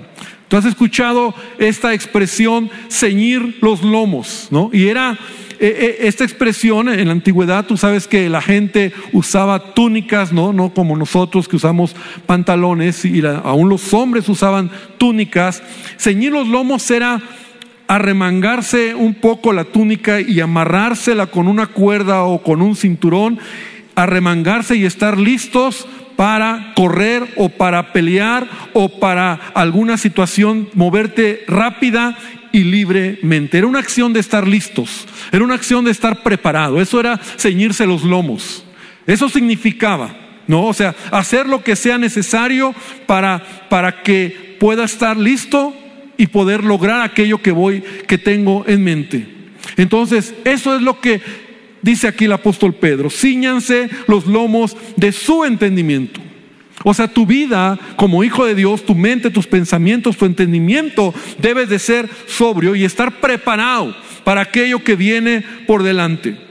Tú 0.48 0.56
has 0.56 0.64
escuchado 0.64 1.34
esta 1.58 1.92
expresión, 1.92 2.70
ceñir 2.88 3.58
los 3.60 3.82
lomos, 3.82 4.48
¿no? 4.50 4.70
Y 4.72 4.88
era 4.88 5.18
eh, 5.60 5.76
eh, 6.00 6.06
esta 6.06 6.24
expresión 6.24 6.88
en 6.88 7.06
la 7.06 7.12
antigüedad, 7.12 7.66
tú 7.66 7.76
sabes 7.76 8.06
que 8.06 8.30
la 8.30 8.40
gente 8.40 8.92
usaba 9.12 9.74
túnicas, 9.74 10.32
no, 10.32 10.52
no 10.54 10.72
como 10.72 10.96
nosotros 10.96 11.48
que 11.48 11.56
usamos 11.56 11.94
pantalones, 12.26 13.04
y 13.04 13.22
aún 13.26 13.68
los 13.68 13.92
hombres 13.92 14.28
usaban 14.28 14.70
túnicas. 14.96 15.62
Ceñir 15.98 16.32
los 16.32 16.48
lomos 16.48 16.90
era 16.90 17.20
arremangarse 17.88 18.94
un 18.94 19.14
poco 19.14 19.52
la 19.52 19.64
túnica 19.64 20.20
y 20.20 20.40
amarrársela 20.40 21.26
con 21.26 21.48
una 21.48 21.66
cuerda 21.66 22.22
o 22.22 22.42
con 22.42 22.62
un 22.62 22.76
cinturón, 22.76 23.38
arremangarse 23.96 24.76
y 24.76 24.84
estar 24.84 25.18
listos 25.18 25.88
para 26.18 26.72
correr 26.74 27.32
o 27.36 27.48
para 27.48 27.92
pelear 27.92 28.48
o 28.72 28.88
para 28.98 29.34
alguna 29.54 29.96
situación, 29.96 30.68
moverte 30.74 31.44
rápida 31.46 32.18
y 32.50 32.64
libremente. 32.64 33.56
Era 33.56 33.68
una 33.68 33.78
acción 33.78 34.12
de 34.12 34.18
estar 34.18 34.44
listos, 34.48 35.06
era 35.30 35.44
una 35.44 35.54
acción 35.54 35.84
de 35.84 35.92
estar 35.92 36.24
preparado, 36.24 36.80
eso 36.80 36.98
era 36.98 37.18
ceñirse 37.18 37.86
los 37.86 38.02
lomos. 38.02 38.64
Eso 39.06 39.28
significaba, 39.28 40.10
¿no? 40.48 40.64
O 40.64 40.74
sea, 40.74 40.92
hacer 41.12 41.46
lo 41.46 41.62
que 41.62 41.76
sea 41.76 41.98
necesario 41.98 42.74
para, 43.06 43.68
para 43.68 44.02
que 44.02 44.56
pueda 44.58 44.86
estar 44.86 45.16
listo 45.16 45.72
y 46.16 46.26
poder 46.26 46.64
lograr 46.64 47.00
aquello 47.00 47.40
que 47.40 47.52
voy, 47.52 47.80
que 48.08 48.18
tengo 48.18 48.64
en 48.66 48.82
mente. 48.82 49.24
Entonces, 49.76 50.34
eso 50.44 50.74
es 50.74 50.82
lo 50.82 51.00
que 51.00 51.20
dice 51.82 52.08
aquí 52.08 52.24
el 52.24 52.32
apóstol 52.32 52.74
Pedro, 52.74 53.10
ciñanse 53.10 53.88
los 54.06 54.26
lomos 54.26 54.76
de 54.96 55.12
su 55.12 55.44
entendimiento. 55.44 56.20
O 56.84 56.94
sea, 56.94 57.08
tu 57.08 57.26
vida 57.26 57.78
como 57.96 58.22
hijo 58.22 58.44
de 58.44 58.54
Dios, 58.54 58.84
tu 58.84 58.94
mente, 58.94 59.30
tus 59.30 59.46
pensamientos, 59.46 60.16
tu 60.16 60.26
entendimiento 60.26 61.12
debes 61.38 61.68
de 61.68 61.78
ser 61.78 62.08
sobrio 62.26 62.76
y 62.76 62.84
estar 62.84 63.20
preparado 63.20 63.96
para 64.24 64.42
aquello 64.42 64.82
que 64.84 64.94
viene 64.94 65.44
por 65.66 65.82
delante. 65.82 66.47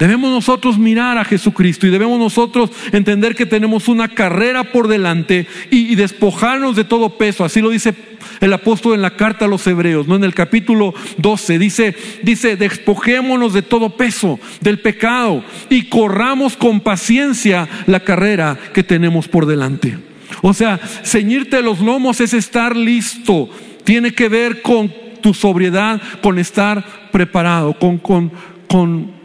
Debemos 0.00 0.30
nosotros 0.30 0.78
mirar 0.78 1.18
a 1.18 1.26
Jesucristo 1.26 1.86
y 1.86 1.90
debemos 1.90 2.18
nosotros 2.18 2.70
entender 2.90 3.34
que 3.34 3.44
tenemos 3.44 3.86
una 3.86 4.08
carrera 4.08 4.72
por 4.72 4.88
delante 4.88 5.46
y, 5.70 5.94
despojarnos 5.94 6.74
de 6.74 6.84
todo 6.84 7.18
peso. 7.18 7.44
Así 7.44 7.60
lo 7.60 7.68
dice 7.68 7.94
el 8.40 8.50
apóstol 8.54 8.94
en 8.94 9.02
la 9.02 9.14
carta 9.14 9.44
a 9.44 9.48
los 9.48 9.66
hebreos, 9.66 10.08
¿no? 10.08 10.16
En 10.16 10.24
el 10.24 10.32
capítulo 10.32 10.94
12 11.18 11.58
dice, 11.58 11.94
dice, 12.22 12.56
despojémonos 12.56 13.52
de 13.52 13.60
todo 13.60 13.90
peso, 13.90 14.40
del 14.62 14.80
pecado 14.80 15.44
y 15.68 15.90
corramos 15.90 16.56
con 16.56 16.80
paciencia 16.80 17.68
la 17.86 18.00
carrera 18.00 18.58
que 18.72 18.82
tenemos 18.82 19.28
por 19.28 19.44
delante. 19.44 19.98
O 20.40 20.54
sea, 20.54 20.78
ceñirte 20.78 21.60
los 21.60 21.80
lomos 21.80 22.22
es 22.22 22.32
estar 22.32 22.74
listo. 22.74 23.50
Tiene 23.84 24.14
que 24.14 24.30
ver 24.30 24.62
con 24.62 24.90
tu 25.20 25.34
sobriedad, 25.34 26.00
con 26.22 26.38
estar 26.38 27.10
preparado, 27.12 27.74
con, 27.78 27.98
con, 27.98 28.32
con 28.66 29.19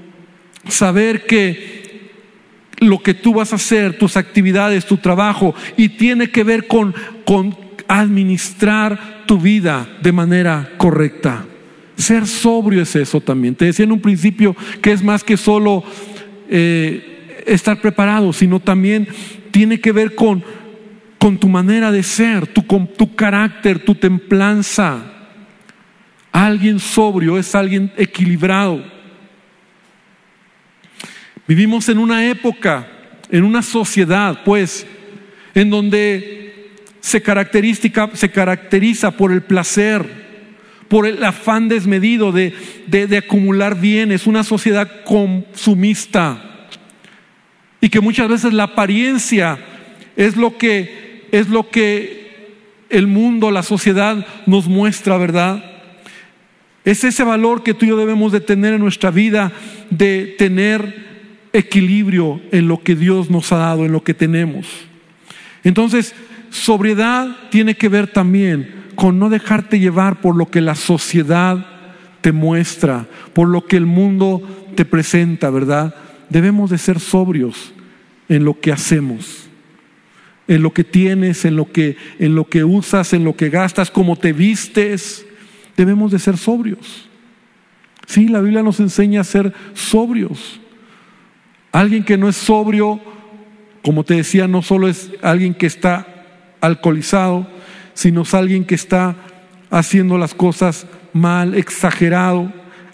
saber 0.67 1.25
que 1.25 1.75
lo 2.80 2.99
que 2.99 3.13
tú 3.13 3.34
vas 3.34 3.54
a 3.54 3.58
hacer, 3.58 3.97
tus 3.97 4.17
actividades, 4.17 4.86
tu 4.86 4.97
trabajo, 4.97 5.56
y 5.78 5.89
tiene 5.89 6.30
que 6.30 6.43
ver 6.43 6.67
con, 6.67 6.93
con 7.25 7.58
administrar 7.88 9.23
tu 9.25 9.39
vida 9.39 9.88
de 10.01 10.12
manera 10.12 10.71
correcta. 10.78 11.45
Ser 11.97 12.28
sobrio 12.28 12.82
es 12.82 12.95
eso 12.95 13.21
también. 13.21 13.56
Te 13.56 13.65
decía 13.65 13.86
en 13.86 13.91
un 13.91 14.01
principio 14.01 14.56
que 14.82 14.91
es 14.91 15.01
más 15.01 15.23
que 15.23 15.38
solo 15.38 15.84
eh, 16.49 17.43
estar 17.45 17.80
preparado, 17.80 18.34
sino 18.34 18.60
también 18.60 19.08
tiene 19.51 19.80
que 19.80 19.91
ver 19.91 20.15
con, 20.15 20.43
con 21.17 21.38
tu 21.38 21.47
manera 21.47 21.91
de 21.91 22.04
ser, 22.04 22.47
tu, 22.47 22.67
con 22.67 22.88
tu 22.88 23.15
carácter, 23.15 23.80
tu 23.80 23.95
templanza. 23.95 25.12
Alguien 26.32 26.80
sobrio 26.80 27.38
es 27.38 27.56
alguien 27.56 27.91
equilibrado. 27.95 28.94
Vivimos 31.47 31.89
en 31.89 31.99
una 31.99 32.27
época, 32.27 32.88
en 33.29 33.43
una 33.43 33.62
sociedad, 33.62 34.41
pues, 34.43 34.88
en 35.53 35.69
donde 35.69 36.73
se 37.01 37.21
caracteriza, 37.21 38.10
se 38.13 38.31
caracteriza 38.31 39.12
por 39.12 39.31
el 39.31 39.43
placer, 39.43 40.25
por 40.88 41.05
el 41.05 41.23
afán 41.23 41.69
desmedido 41.69 42.31
de, 42.31 42.53
de, 42.88 43.17
acumular 43.17 43.79
bienes, 43.79 44.25
una 44.25 44.43
sociedad 44.43 45.03
consumista. 45.03 46.67
Y 47.79 47.89
que 47.89 48.01
muchas 48.01 48.27
veces 48.27 48.53
la 48.53 48.63
apariencia 48.63 49.60
es 50.15 50.36
lo 50.36 50.58
que, 50.58 51.27
es 51.31 51.47
lo 51.49 51.69
que 51.69 52.25
el 52.89 53.05
mundo, 53.05 53.51
la 53.51 53.62
sociedad 53.62 54.25
nos 54.47 54.67
muestra, 54.67 55.17
¿verdad? 55.17 55.63
Es 56.86 57.03
ese 57.03 57.23
valor 57.23 57.62
que 57.62 57.75
tú 57.75 57.86
y 57.86 57.89
yo 57.89 57.97
debemos 57.97 58.31
de 58.31 58.39
tener 58.39 58.73
en 58.73 58.81
nuestra 58.81 59.12
vida, 59.12 59.51
de 59.91 60.36
tener 60.39 61.14
equilibrio 61.57 62.41
en 62.51 62.67
lo 62.67 62.83
que 62.83 62.95
Dios 62.95 63.29
nos 63.29 63.51
ha 63.51 63.57
dado, 63.57 63.85
en 63.85 63.91
lo 63.91 64.03
que 64.03 64.13
tenemos. 64.13 64.67
Entonces, 65.63 66.13
sobriedad 66.49 67.35
tiene 67.49 67.75
que 67.75 67.89
ver 67.89 68.07
también 68.07 68.85
con 68.95 69.19
no 69.19 69.29
dejarte 69.29 69.79
llevar 69.79 70.21
por 70.21 70.35
lo 70.35 70.49
que 70.49 70.61
la 70.61 70.75
sociedad 70.75 71.65
te 72.21 72.31
muestra, 72.31 73.07
por 73.33 73.47
lo 73.47 73.65
que 73.65 73.77
el 73.77 73.85
mundo 73.85 74.41
te 74.75 74.85
presenta, 74.85 75.49
¿verdad? 75.49 75.95
Debemos 76.29 76.69
de 76.69 76.77
ser 76.77 76.99
sobrios 76.99 77.73
en 78.27 78.43
lo 78.43 78.59
que 78.59 78.71
hacemos, 78.71 79.47
en 80.47 80.61
lo 80.61 80.73
que 80.73 80.83
tienes, 80.83 81.45
en 81.45 81.55
lo 81.55 81.71
que, 81.71 81.97
en 82.19 82.35
lo 82.35 82.45
que 82.45 82.63
usas, 82.63 83.13
en 83.13 83.23
lo 83.23 83.35
que 83.35 83.49
gastas, 83.49 83.91
como 83.91 84.15
te 84.15 84.33
vistes. 84.33 85.25
Debemos 85.77 86.11
de 86.11 86.19
ser 86.19 86.37
sobrios. 86.37 87.09
Sí, 88.07 88.27
la 88.27 88.41
Biblia 88.41 88.63
nos 88.63 88.79
enseña 88.79 89.21
a 89.21 89.25
ser 89.25 89.53
sobrios. 89.73 90.59
Alguien 91.75 92.05
que 92.05 92.17
no 92.17 92.29
es 92.29 92.38
sobrio, 92.38 93.01
como 93.83 94.05
te 94.05 94.13
decía, 94.13 94.47
no 94.47 94.61
solo 94.61 94.88
es 94.88 95.11
alguien 95.21 95.53
que 95.53 95.65
está 95.65 96.07
alcoholizado, 96.61 97.47
sino 97.93 98.21
es 98.21 98.33
alguien 98.33 98.63
que 98.63 98.75
está 98.75 99.17
haciendo 99.69 100.17
las 100.17 100.33
cosas 100.33 100.88
mal, 101.11 101.53
exagerado. 101.53 102.49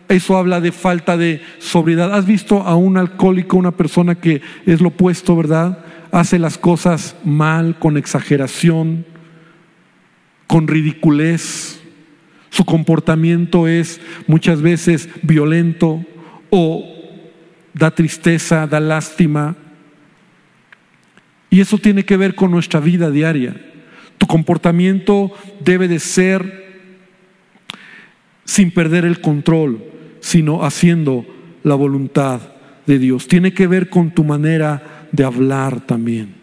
Eso 0.09 0.35
habla 0.35 0.61
de 0.61 0.71
falta 0.71 1.15
de 1.15 1.43
sobriedad. 1.59 2.11
¿Has 2.11 2.25
visto 2.25 2.63
a 2.63 2.75
un 2.75 2.97
alcohólico, 2.97 3.55
una 3.55 3.69
persona 3.69 4.15
que 4.15 4.41
es 4.65 4.81
lo 4.81 4.87
opuesto, 4.87 5.35
verdad? 5.35 5.85
Hace 6.11 6.39
las 6.39 6.57
cosas 6.57 7.15
mal, 7.23 7.77
con 7.77 7.97
exageración, 7.97 9.05
con 10.47 10.67
ridiculez. 10.67 11.79
Su 12.49 12.65
comportamiento 12.65 13.67
es 13.67 14.01
muchas 14.25 14.63
veces 14.63 15.07
violento 15.21 16.03
o 16.49 17.00
da 17.73 17.91
tristeza, 17.91 18.67
da 18.67 18.79
lástima. 18.79 19.55
Y 21.49 21.59
eso 21.59 21.77
tiene 21.77 22.05
que 22.05 22.17
ver 22.17 22.35
con 22.35 22.51
nuestra 22.51 22.79
vida 22.79 23.11
diaria. 23.11 23.55
Tu 24.17 24.27
comportamiento 24.27 25.31
debe 25.63 25.87
de 25.87 25.99
ser 25.99 26.61
sin 28.45 28.71
perder 28.71 29.05
el 29.05 29.21
control, 29.21 29.83
sino 30.19 30.63
haciendo 30.63 31.25
la 31.63 31.75
voluntad 31.75 32.41
de 32.85 32.99
Dios. 32.99 33.27
Tiene 33.27 33.53
que 33.53 33.67
ver 33.67 33.89
con 33.89 34.11
tu 34.11 34.23
manera 34.23 35.07
de 35.11 35.23
hablar 35.23 35.81
también. 35.81 36.35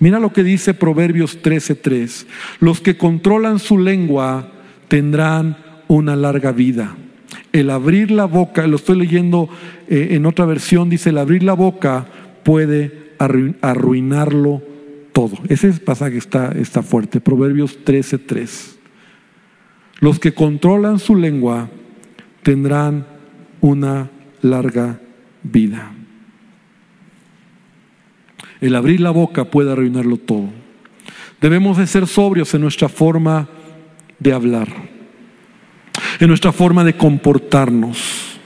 Mira 0.00 0.18
lo 0.18 0.32
que 0.32 0.42
dice 0.42 0.74
Proverbios 0.74 1.42
13:3. 1.42 2.26
Los 2.60 2.80
que 2.80 2.96
controlan 2.96 3.58
su 3.58 3.78
lengua 3.78 4.52
tendrán 4.88 5.56
una 5.88 6.16
larga 6.16 6.52
vida 6.52 6.96
el 7.60 7.70
abrir 7.70 8.10
la 8.10 8.26
boca, 8.26 8.66
lo 8.66 8.76
estoy 8.76 8.98
leyendo 8.98 9.48
eh, 9.88 10.08
en 10.10 10.26
otra 10.26 10.44
versión, 10.44 10.90
dice, 10.90 11.10
el 11.10 11.18
abrir 11.18 11.42
la 11.42 11.54
boca 11.54 12.06
puede 12.44 13.12
arruinarlo 13.18 14.62
todo. 15.12 15.38
Ese 15.48 15.72
pasaje 15.72 16.18
está, 16.18 16.52
está 16.52 16.82
fuerte, 16.82 17.20
Proverbios 17.20 17.78
13:3. 17.84 18.76
Los 20.00 20.18
que 20.18 20.34
controlan 20.34 20.98
su 20.98 21.16
lengua 21.16 21.70
tendrán 22.42 23.06
una 23.62 24.10
larga 24.42 25.00
vida. 25.42 25.92
El 28.60 28.74
abrir 28.74 29.00
la 29.00 29.10
boca 29.10 29.46
puede 29.46 29.72
arruinarlo 29.72 30.18
todo. 30.18 30.50
Debemos 31.40 31.78
de 31.78 31.86
ser 31.86 32.06
sobrios 32.06 32.52
en 32.52 32.60
nuestra 32.60 32.90
forma 32.90 33.48
de 34.18 34.32
hablar 34.34 34.95
en 36.20 36.28
nuestra 36.28 36.52
forma 36.52 36.84
de 36.84 36.94
comportarnos. 36.94 38.38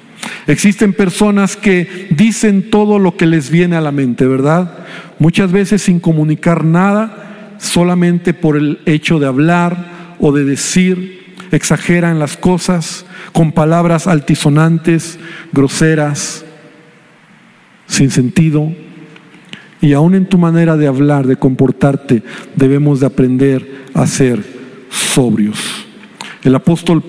Existen 0.47 0.93
personas 0.93 1.57
que 1.57 2.09
dicen 2.11 2.71
todo 2.71 2.99
lo 2.99 3.17
que 3.17 3.27
les 3.27 3.51
viene 3.51 3.77
a 3.77 3.81
la 3.81 3.93
mente, 3.93 4.27
¿verdad? 4.27 4.79
Muchas 5.19 5.53
veces 5.53 5.83
sin 5.83 6.01
comunicar 6.01 6.65
nada, 6.65 7.57
solamente 7.59 8.35
por 8.35 8.57
el 8.57 8.81
hecho 8.87 9.19
de 9.19 9.27
hablar 9.27 10.17
o 10.19 10.33
de 10.33 10.45
decir, 10.45 11.35
exageran 11.53 12.19
las 12.19 12.37
cosas 12.37 13.07
con 13.33 13.53
palabras 13.53 14.07
altisonantes, 14.07 15.19
groseras, 15.53 16.45
sin 17.87 18.11
sentido. 18.11 18.73
Y 19.81 19.95
aún 19.95 20.15
en 20.15 20.27
tu 20.27 20.37
manera 20.37 20.77
de 20.77 20.87
hablar, 20.87 21.27
de 21.27 21.37
comportarte, 21.37 22.23
debemos 22.55 23.01
de 23.01 23.07
aprender 23.07 23.85
a 23.95 24.07
ser 24.07 24.43
sobrios. 24.91 25.59
El 26.43 26.55
apóstol 26.55 27.03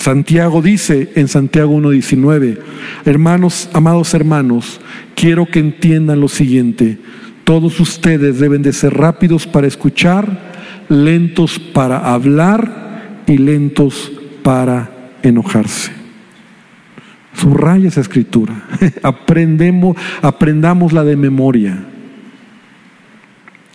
Santiago 0.00 0.62
dice 0.62 1.12
en 1.14 1.28
Santiago 1.28 1.76
1.19, 1.76 2.58
hermanos, 3.04 3.68
amados 3.74 4.14
hermanos, 4.14 4.80
quiero 5.14 5.44
que 5.44 5.58
entiendan 5.58 6.20
lo 6.20 6.28
siguiente, 6.28 6.96
todos 7.44 7.78
ustedes 7.80 8.38
deben 8.38 8.62
de 8.62 8.72
ser 8.72 8.94
rápidos 8.94 9.46
para 9.46 9.66
escuchar, 9.66 10.86
lentos 10.88 11.58
para 11.58 12.14
hablar 12.14 13.24
y 13.26 13.36
lentos 13.36 14.10
para 14.42 14.90
enojarse. 15.22 15.92
Subraya 17.34 17.88
esa 17.88 18.00
escritura. 18.00 18.54
Aprendemos, 19.02 19.98
aprendamos 20.22 20.94
la 20.94 21.04
de 21.04 21.16
memoria. 21.16 21.78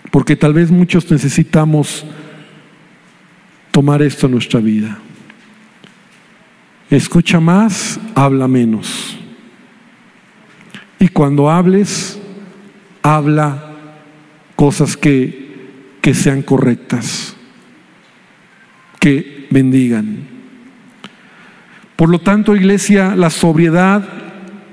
Porque 0.10 0.36
tal 0.36 0.56
vez 0.56 0.72
muchos 0.72 1.12
necesitamos 1.12 2.04
tomar 3.70 4.02
esto 4.02 4.26
en 4.26 4.32
nuestra 4.32 4.60
vida. 4.60 5.02
Escucha 6.96 7.42
más, 7.42 8.00
habla 8.16 8.48
menos. 8.48 9.18
Y 10.98 11.10
cuando 11.10 11.50
hables, 11.50 12.18
habla 13.04 13.74
cosas 14.56 14.96
que, 14.96 15.98
que 16.02 16.14
sean 16.14 16.42
correctas, 16.42 17.36
que 18.98 19.46
bendigan. 19.52 20.20
Por 21.98 22.08
lo 22.08 22.20
tanto, 22.22 22.56
iglesia, 22.56 23.14
la 23.18 23.30
sobriedad 23.30 24.08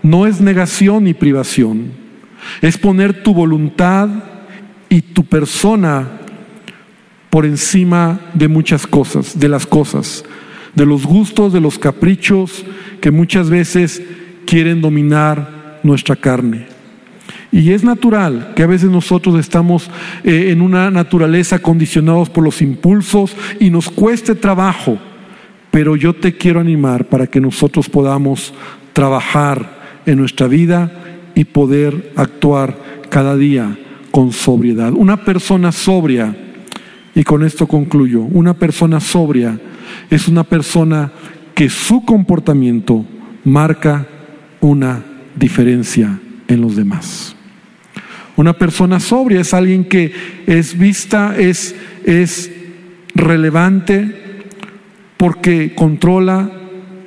no 0.05 0.25
es 0.25 0.41
negación 0.41 1.03
ni 1.03 1.15
privación, 1.15 1.91
es 2.61 2.79
poner 2.79 3.25
tu 3.25 3.35
voluntad 3.35 4.09
y 4.89 5.01
tu 5.01 5.25
persona 5.25 6.21
por 7.31 7.47
encima 7.47 8.21
de 8.33 8.47
muchas 8.47 8.87
cosas, 8.87 9.41
de 9.41 9.49
las 9.49 9.67
cosas, 9.67 10.25
de 10.75 10.87
los 10.87 11.07
gustos, 11.07 11.53
de 11.53 11.61
los 11.61 11.79
caprichos 11.79 12.65
que 13.01 13.11
muchas 13.11 13.51
veces 13.51 14.03
quieren 14.47 14.81
dominar 14.81 15.81
nuestra 15.83 16.17
carne. 16.17 16.67
Y 17.51 17.73
es 17.73 17.85
natural 17.85 18.53
que 18.57 18.63
a 18.63 18.67
veces 18.67 18.91
nosotros 18.91 19.39
estamos 19.39 19.91
eh, 20.25 20.51
en 20.51 20.63
una 20.63 20.91
naturaleza 20.91 21.59
condicionados 21.59 22.31
por 22.31 22.43
los 22.43 22.63
impulsos 22.63 23.37
y 23.61 23.69
nos 23.69 23.91
cueste 23.91 24.35
trabajo, 24.35 24.99
pero 25.71 25.97
yo 25.97 26.15
te 26.15 26.37
quiero 26.37 26.61
animar 26.61 27.07
para 27.07 27.27
que 27.27 27.41
nosotros 27.41 27.91
podamos 27.91 28.55
trabajar 28.95 30.01
en 30.07 30.19
nuestra 30.19 30.49
vida 30.49 30.91
y 31.35 31.45
poder 31.45 32.13
actuar 32.17 32.77
cada 33.11 33.37
día 33.37 33.77
con 34.11 34.33
sobriedad. 34.33 34.93
Una 34.93 35.19
persona 35.19 35.73
sobria, 35.73 36.35
y 37.15 37.25
con 37.25 37.45
esto 37.45 37.67
concluyo, 37.67 38.23
una 38.23 38.55
persona 38.55 39.01
sobria 39.01 39.59
es 40.11 40.29
una 40.29 40.45
persona 40.45 41.13
que 41.55 41.69
su 41.69 42.05
comportamiento 42.05 43.05
marca 43.45 44.07
una 44.61 45.03
diferencia 45.37 46.19
en 46.49 46.61
los 46.61 46.77
demás. 46.77 47.37
Una 48.37 48.55
persona 48.55 48.99
sobria 48.99 49.41
es 49.41 49.53
alguien 49.53 49.85
que 49.85 50.13
es 50.47 50.79
vista, 50.79 51.37
es, 51.37 51.75
es 52.05 52.51
relevante 53.15 54.43
porque 55.19 55.75
controla 55.75 56.51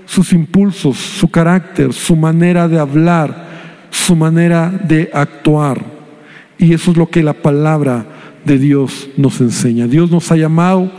sus 0.06 0.34
impulsos, 0.34 0.98
su 0.98 1.30
carácter, 1.30 1.94
su 1.94 2.16
manera 2.16 2.68
de 2.68 2.78
hablar, 2.78 3.88
su 3.90 4.16
manera 4.16 4.70
de 4.70 5.10
actuar. 5.12 5.84
Y 6.60 6.74
eso 6.74 6.92
es 6.92 6.98
lo 6.98 7.10
que 7.10 7.24
la 7.24 7.34
palabra 7.34 8.06
de 8.46 8.60
Dios 8.60 9.10
nos 9.18 9.42
enseña. 9.42 9.88
Dios 9.88 10.12
nos 10.12 10.32
ha 10.32 10.38
llamado 10.38 10.92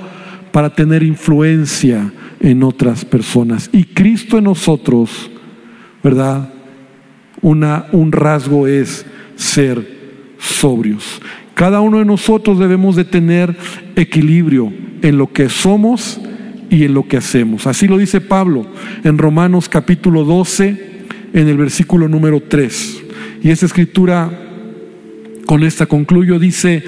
para 0.53 0.75
tener 0.75 1.03
influencia 1.03 2.13
en 2.41 2.63
otras 2.63 3.05
personas. 3.05 3.71
Y 3.73 3.85
Cristo 3.85 4.39
en 4.39 4.45
nosotros, 4.45 5.31
¿verdad? 6.03 6.51
Una, 7.43 7.87
un 7.93 8.13
rasgo 8.13 8.67
es 8.67 9.07
ser 9.37 9.97
sobrios. 10.39 11.21
Cada 11.55 11.81
uno 11.81 11.99
de 11.99 12.05
nosotros 12.05 12.59
debemos 12.59 12.97
de 12.97 13.05
tener 13.05 13.57
equilibrio 13.97 14.73
en 15.03 15.19
lo 15.19 15.33
que 15.33 15.49
somos 15.49 16.21
y 16.71 16.85
en 16.85 16.95
lo 16.95 17.07
que 17.07 17.17
hacemos. 17.17 17.67
Así 17.67 17.87
lo 17.87 17.99
dice 17.99 18.21
Pablo 18.21 18.67
en 19.05 19.19
Romanos 19.19 19.69
capítulo 19.69 20.25
12, 20.25 20.97
en 21.33 21.49
el 21.49 21.57
versículo 21.57 22.09
número 22.09 22.43
3. 22.43 23.03
Y 23.43 23.51
esa 23.51 23.67
escritura, 23.67 24.31
con 25.47 25.63
esta 25.63 25.87
concluyo, 25.87 26.39
dice, 26.39 26.83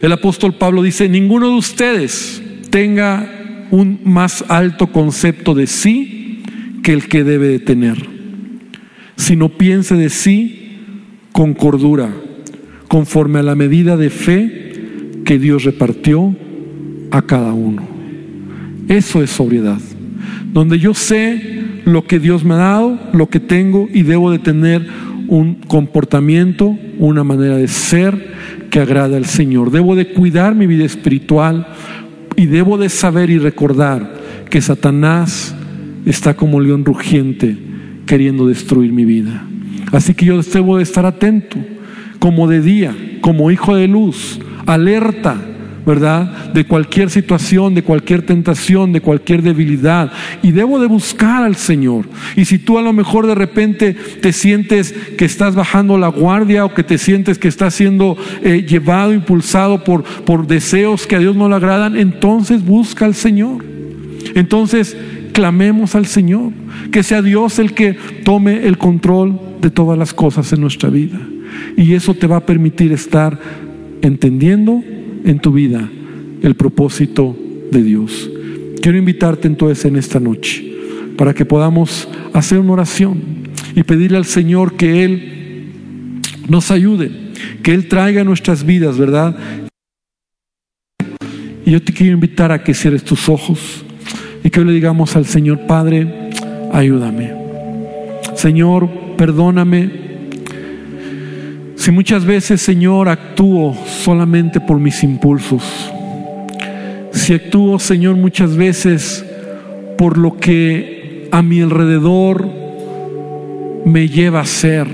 el 0.00 0.12
apóstol 0.12 0.54
Pablo 0.54 0.82
dice, 0.82 1.08
ninguno 1.08 1.48
de 1.48 1.56
ustedes 1.56 2.42
tenga 2.70 3.66
un 3.70 4.00
más 4.04 4.44
alto 4.48 4.88
concepto 4.88 5.54
de 5.54 5.66
sí 5.66 6.42
que 6.82 6.92
el 6.92 7.08
que 7.08 7.24
debe 7.24 7.48
de 7.48 7.58
tener, 7.58 7.98
sino 9.16 9.48
piense 9.50 9.96
de 9.96 10.10
sí 10.10 10.70
con 11.32 11.54
cordura 11.54 12.10
conforme 12.88 13.40
a 13.40 13.42
la 13.42 13.54
medida 13.54 13.96
de 13.96 14.10
fe 14.10 15.20
que 15.24 15.38
Dios 15.38 15.64
repartió 15.64 16.34
a 17.10 17.22
cada 17.22 17.52
uno. 17.52 17.86
Eso 18.88 19.22
es 19.22 19.30
sobriedad, 19.30 19.80
donde 20.52 20.78
yo 20.78 20.94
sé 20.94 21.58
lo 21.84 22.06
que 22.06 22.18
Dios 22.18 22.44
me 22.44 22.54
ha 22.54 22.58
dado, 22.58 22.98
lo 23.12 23.28
que 23.28 23.40
tengo 23.40 23.88
y 23.92 24.02
debo 24.02 24.30
de 24.30 24.38
tener 24.38 24.86
un 25.28 25.56
comportamiento, 25.56 26.78
una 26.98 27.22
manera 27.22 27.56
de 27.56 27.68
ser 27.68 28.34
que 28.70 28.80
agrada 28.80 29.16
al 29.16 29.26
Señor. 29.26 29.70
Debo 29.70 29.96
de 29.96 30.12
cuidar 30.12 30.54
mi 30.54 30.66
vida 30.66 30.84
espiritual 30.84 31.66
y 32.36 32.46
debo 32.46 32.78
de 32.78 32.88
saber 32.88 33.30
y 33.30 33.38
recordar 33.38 34.14
que 34.50 34.60
Satanás 34.60 35.54
está 36.06 36.34
como 36.34 36.60
león 36.60 36.84
rugiente 36.84 37.56
queriendo 38.06 38.46
destruir 38.46 38.92
mi 38.92 39.04
vida. 39.04 39.44
Así 39.92 40.14
que 40.14 40.26
yo 40.26 40.40
debo 40.42 40.76
de 40.76 40.82
estar 40.82 41.06
atento 41.06 41.58
como 42.18 42.48
de 42.48 42.60
día, 42.60 42.94
como 43.20 43.50
hijo 43.50 43.76
de 43.76 43.88
luz, 43.88 44.40
alerta, 44.66 45.36
¿verdad? 45.86 46.52
De 46.52 46.64
cualquier 46.64 47.10
situación, 47.10 47.74
de 47.74 47.82
cualquier 47.82 48.22
tentación, 48.22 48.92
de 48.92 49.00
cualquier 49.00 49.42
debilidad. 49.42 50.12
Y 50.42 50.52
debo 50.52 50.78
de 50.78 50.86
buscar 50.86 51.44
al 51.44 51.56
Señor. 51.56 52.06
Y 52.36 52.44
si 52.44 52.58
tú 52.58 52.78
a 52.78 52.82
lo 52.82 52.92
mejor 52.92 53.26
de 53.26 53.34
repente 53.34 53.94
te 53.94 54.32
sientes 54.32 54.92
que 55.16 55.24
estás 55.24 55.54
bajando 55.54 55.98
la 55.98 56.08
guardia 56.08 56.64
o 56.64 56.74
que 56.74 56.82
te 56.82 56.98
sientes 56.98 57.38
que 57.38 57.48
estás 57.48 57.74
siendo 57.74 58.16
eh, 58.42 58.64
llevado, 58.68 59.12
impulsado 59.12 59.84
por, 59.84 60.04
por 60.04 60.46
deseos 60.46 61.06
que 61.06 61.16
a 61.16 61.20
Dios 61.20 61.36
no 61.36 61.48
le 61.48 61.56
agradan, 61.56 61.96
entonces 61.96 62.64
busca 62.64 63.04
al 63.04 63.14
Señor. 63.14 63.64
Entonces 64.34 64.96
clamemos 65.32 65.94
al 65.94 66.06
Señor. 66.06 66.52
Que 66.90 67.02
sea 67.02 67.22
Dios 67.22 67.58
el 67.58 67.74
que 67.74 67.96
tome 68.24 68.66
el 68.66 68.78
control 68.78 69.40
de 69.60 69.70
todas 69.70 69.98
las 69.98 70.14
cosas 70.14 70.52
en 70.52 70.60
nuestra 70.60 70.90
vida. 70.90 71.18
Y 71.76 71.94
eso 71.94 72.14
te 72.14 72.26
va 72.26 72.36
a 72.36 72.46
permitir 72.46 72.92
estar 72.92 73.38
entendiendo 74.02 74.82
en 75.30 75.40
tu 75.40 75.52
vida 75.52 75.88
el 76.42 76.54
propósito 76.54 77.36
de 77.70 77.82
Dios. 77.82 78.30
Quiero 78.80 78.98
invitarte 78.98 79.48
entonces 79.48 79.84
en 79.84 79.96
esta 79.96 80.20
noche 80.20 80.64
para 81.16 81.34
que 81.34 81.44
podamos 81.44 82.08
hacer 82.32 82.58
una 82.58 82.72
oración 82.72 83.22
y 83.74 83.82
pedirle 83.82 84.16
al 84.16 84.24
Señor 84.24 84.74
que 84.76 85.04
Él 85.04 86.20
nos 86.48 86.70
ayude, 86.70 87.10
que 87.62 87.74
Él 87.74 87.88
traiga 87.88 88.24
nuestras 88.24 88.64
vidas, 88.64 88.96
¿verdad? 88.98 89.36
Y 91.66 91.72
yo 91.72 91.82
te 91.82 91.92
quiero 91.92 92.14
invitar 92.14 92.50
a 92.50 92.62
que 92.62 92.72
cierres 92.72 93.04
tus 93.04 93.28
ojos 93.28 93.84
y 94.42 94.50
que 94.50 94.64
le 94.64 94.72
digamos 94.72 95.16
al 95.16 95.26
Señor, 95.26 95.66
Padre, 95.66 96.30
ayúdame. 96.72 97.32
Señor, 98.34 98.88
perdóname 99.16 100.07
si 101.78 101.92
muchas 101.92 102.24
veces, 102.24 102.60
Señor, 102.60 103.08
actúo 103.08 103.72
solamente 103.86 104.60
por 104.60 104.80
mis 104.80 105.04
impulsos, 105.04 105.62
si 107.12 107.34
actúo, 107.34 107.78
Señor, 107.78 108.16
muchas 108.16 108.56
veces 108.56 109.24
por 109.96 110.18
lo 110.18 110.36
que 110.38 111.28
a 111.30 111.40
mi 111.40 111.60
alrededor 111.60 112.50
me 113.84 114.08
lleva 114.08 114.40
a 114.40 114.44
ser, 114.44 114.88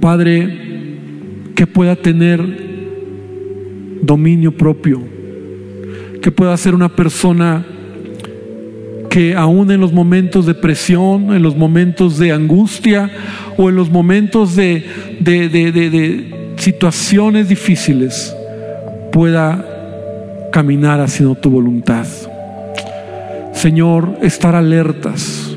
Padre, 0.00 0.58
que 1.54 1.68
pueda 1.68 1.94
tener 1.94 2.40
dominio 4.02 4.50
propio, 4.50 5.00
que 6.20 6.32
pueda 6.32 6.56
ser 6.56 6.74
una 6.74 6.88
persona 6.88 7.64
que 9.16 9.34
aún 9.34 9.70
en 9.70 9.80
los 9.80 9.94
momentos 9.94 10.44
de 10.44 10.52
presión, 10.52 11.34
en 11.34 11.42
los 11.42 11.56
momentos 11.56 12.18
de 12.18 12.32
angustia 12.32 13.10
o 13.56 13.70
en 13.70 13.74
los 13.74 13.88
momentos 13.88 14.54
de, 14.54 14.84
de, 15.20 16.52
situaciones 16.58 17.48
difíciles, 17.48 18.36
pueda 19.12 19.64
caminar 20.52 21.00
haciendo 21.00 21.34
tu 21.34 21.48
voluntad. 21.48 22.06
Señor, 23.54 24.18
estar 24.20 24.54
alertas. 24.54 25.50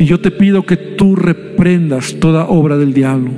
Y 0.00 0.06
yo 0.06 0.22
te 0.22 0.30
pido 0.30 0.64
que 0.64 0.78
tú 0.78 1.16
reprendas 1.16 2.14
toda 2.18 2.46
obra 2.46 2.78
del 2.78 2.94
diablo 2.94 3.30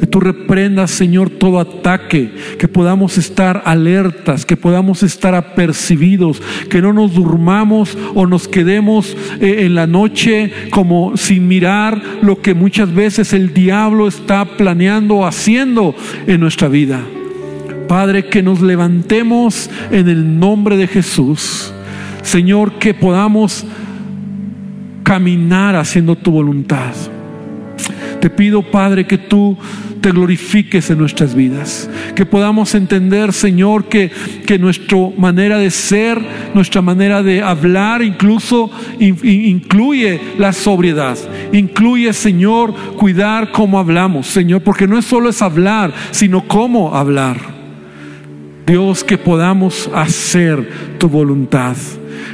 que 0.00 0.06
tú 0.06 0.18
reprendas, 0.18 0.90
Señor, 0.90 1.28
todo 1.28 1.60
ataque, 1.60 2.32
que 2.58 2.68
podamos 2.68 3.18
estar 3.18 3.62
alertas, 3.66 4.46
que 4.46 4.56
podamos 4.56 5.02
estar 5.02 5.34
apercibidos, 5.34 6.40
que 6.70 6.80
no 6.80 6.94
nos 6.94 7.12
durmamos 7.12 7.98
o 8.14 8.26
nos 8.26 8.48
quedemos 8.48 9.14
eh, 9.40 9.66
en 9.66 9.74
la 9.74 9.86
noche 9.86 10.50
como 10.70 11.18
sin 11.18 11.46
mirar 11.46 12.00
lo 12.22 12.40
que 12.40 12.54
muchas 12.54 12.94
veces 12.94 13.34
el 13.34 13.52
diablo 13.52 14.08
está 14.08 14.46
planeando 14.56 15.16
o 15.16 15.26
haciendo 15.26 15.94
en 16.26 16.40
nuestra 16.40 16.68
vida. 16.68 17.02
Padre, 17.86 18.24
que 18.24 18.42
nos 18.42 18.62
levantemos 18.62 19.68
en 19.90 20.08
el 20.08 20.38
nombre 20.38 20.78
de 20.78 20.86
Jesús. 20.86 21.74
Señor, 22.22 22.78
que 22.78 22.94
podamos 22.94 23.66
caminar 25.02 25.76
haciendo 25.76 26.16
tu 26.16 26.30
voluntad. 26.30 26.94
Te 28.20 28.30
pido, 28.30 28.62
Padre, 28.62 29.06
que 29.06 29.18
tú 29.18 29.56
te 30.00 30.10
glorifiques 30.10 30.90
en 30.90 30.98
nuestras 30.98 31.34
vidas. 31.34 31.88
Que 32.14 32.26
podamos 32.26 32.74
entender, 32.74 33.32
Señor, 33.32 33.86
que, 33.86 34.10
que 34.46 34.58
nuestra 34.58 34.98
manera 35.16 35.58
de 35.58 35.70
ser, 35.70 36.20
nuestra 36.54 36.82
manera 36.82 37.22
de 37.22 37.42
hablar, 37.42 38.02
incluso 38.02 38.70
incluye 38.98 40.20
la 40.38 40.52
sobriedad. 40.52 41.18
Incluye, 41.52 42.12
Señor, 42.12 42.74
cuidar 42.96 43.52
cómo 43.52 43.78
hablamos, 43.78 44.26
Señor, 44.26 44.62
porque 44.62 44.86
no 44.86 44.98
es 44.98 45.04
solo 45.04 45.30
es 45.30 45.42
hablar, 45.42 45.92
sino 46.10 46.46
cómo 46.46 46.94
hablar. 46.94 47.59
Dios, 48.66 49.02
que 49.04 49.18
podamos 49.18 49.90
hacer 49.92 50.96
tu 50.98 51.08
voluntad. 51.08 51.76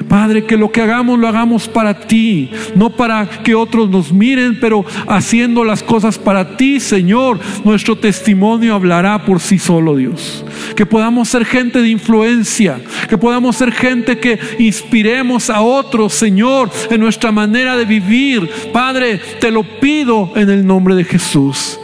Padre, 0.08 0.44
que 0.44 0.56
lo 0.56 0.70
que 0.70 0.82
hagamos 0.82 1.18
lo 1.18 1.26
hagamos 1.26 1.68
para 1.68 1.98
ti, 2.00 2.50
no 2.74 2.90
para 2.90 3.26
que 3.26 3.54
otros 3.54 3.88
nos 3.88 4.12
miren, 4.12 4.58
pero 4.60 4.84
haciendo 5.06 5.64
las 5.64 5.82
cosas 5.82 6.18
para 6.18 6.56
ti, 6.56 6.80
Señor, 6.80 7.38
nuestro 7.64 7.96
testimonio 7.96 8.74
hablará 8.74 9.24
por 9.24 9.40
sí 9.40 9.58
solo, 9.58 9.96
Dios. 9.96 10.44
Que 10.76 10.86
podamos 10.86 11.28
ser 11.28 11.44
gente 11.44 11.80
de 11.80 11.88
influencia, 11.88 12.80
que 13.08 13.18
podamos 13.18 13.56
ser 13.56 13.72
gente 13.72 14.18
que 14.18 14.38
inspiremos 14.58 15.50
a 15.50 15.62
otros, 15.62 16.12
Señor, 16.12 16.70
en 16.90 17.00
nuestra 17.00 17.32
manera 17.32 17.76
de 17.76 17.84
vivir. 17.84 18.48
Padre, 18.72 19.20
te 19.40 19.50
lo 19.50 19.62
pido 19.62 20.32
en 20.36 20.50
el 20.50 20.66
nombre 20.66 20.94
de 20.94 21.04
Jesús. 21.04 21.80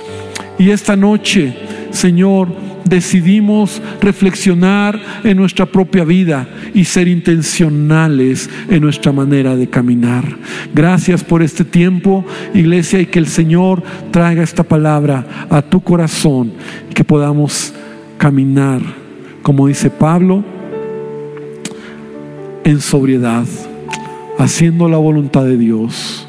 Y 0.59 0.71
esta 0.71 0.97
noche, 0.97 1.57
Señor, 1.91 2.72
decidimos 2.85 3.81
reflexionar 4.01 5.01
en 5.25 5.37
nuestra 5.37 5.67
propia 5.67 6.05
vida 6.05 6.49
y 6.75 6.85
ser 6.85 7.09
intencionales 7.09 8.49
en 8.69 8.83
nuestra 8.83 9.13
manera 9.13 9.57
de 9.57 9.69
caminar. 9.69 10.25
Gracias 10.75 11.25
por 11.25 11.43
este 11.43 11.65
tiempo, 11.65 12.25
iglesia, 12.55 13.01
y 13.01 13.07
que 13.07 13.19
el 13.19 13.27
Señor 13.27 13.83
traiga 14.11 14.43
esta 14.43 14.63
palabra 14.63 15.47
a 15.51 15.63
tu 15.63 15.81
corazón 15.81 16.53
y 16.91 16.95
que 16.95 17.05
podamos 17.05 17.73
caminar, 18.19 18.81
como 19.43 19.67
dice 19.67 19.91
Pablo, 19.91 20.45
en 22.65 22.81
sobriedad, 22.81 23.47
haciendo 24.39 24.89
la 24.89 24.99
voluntad 24.99 25.45
de 25.45 25.57
Dios. 25.57 26.27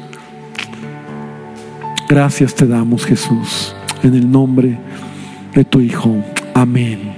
Gracias 2.08 2.54
te 2.54 2.66
damos, 2.66 3.06
Jesús, 3.06 3.74
en 4.02 4.14
el 4.14 4.30
nombre 4.30 4.78
de 5.54 5.64
tu 5.64 5.80
Hijo. 5.80 6.33
Amén 6.54 7.12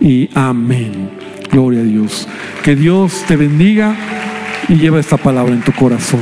y 0.00 0.28
amén. 0.34 1.10
Gloria 1.50 1.80
a 1.80 1.84
Dios. 1.84 2.28
Que 2.62 2.76
Dios 2.76 3.24
te 3.26 3.36
bendiga 3.36 3.94
y 4.68 4.74
lleva 4.74 5.00
esta 5.00 5.16
palabra 5.16 5.52
en 5.52 5.62
tu 5.62 5.72
corazón. 5.72 6.20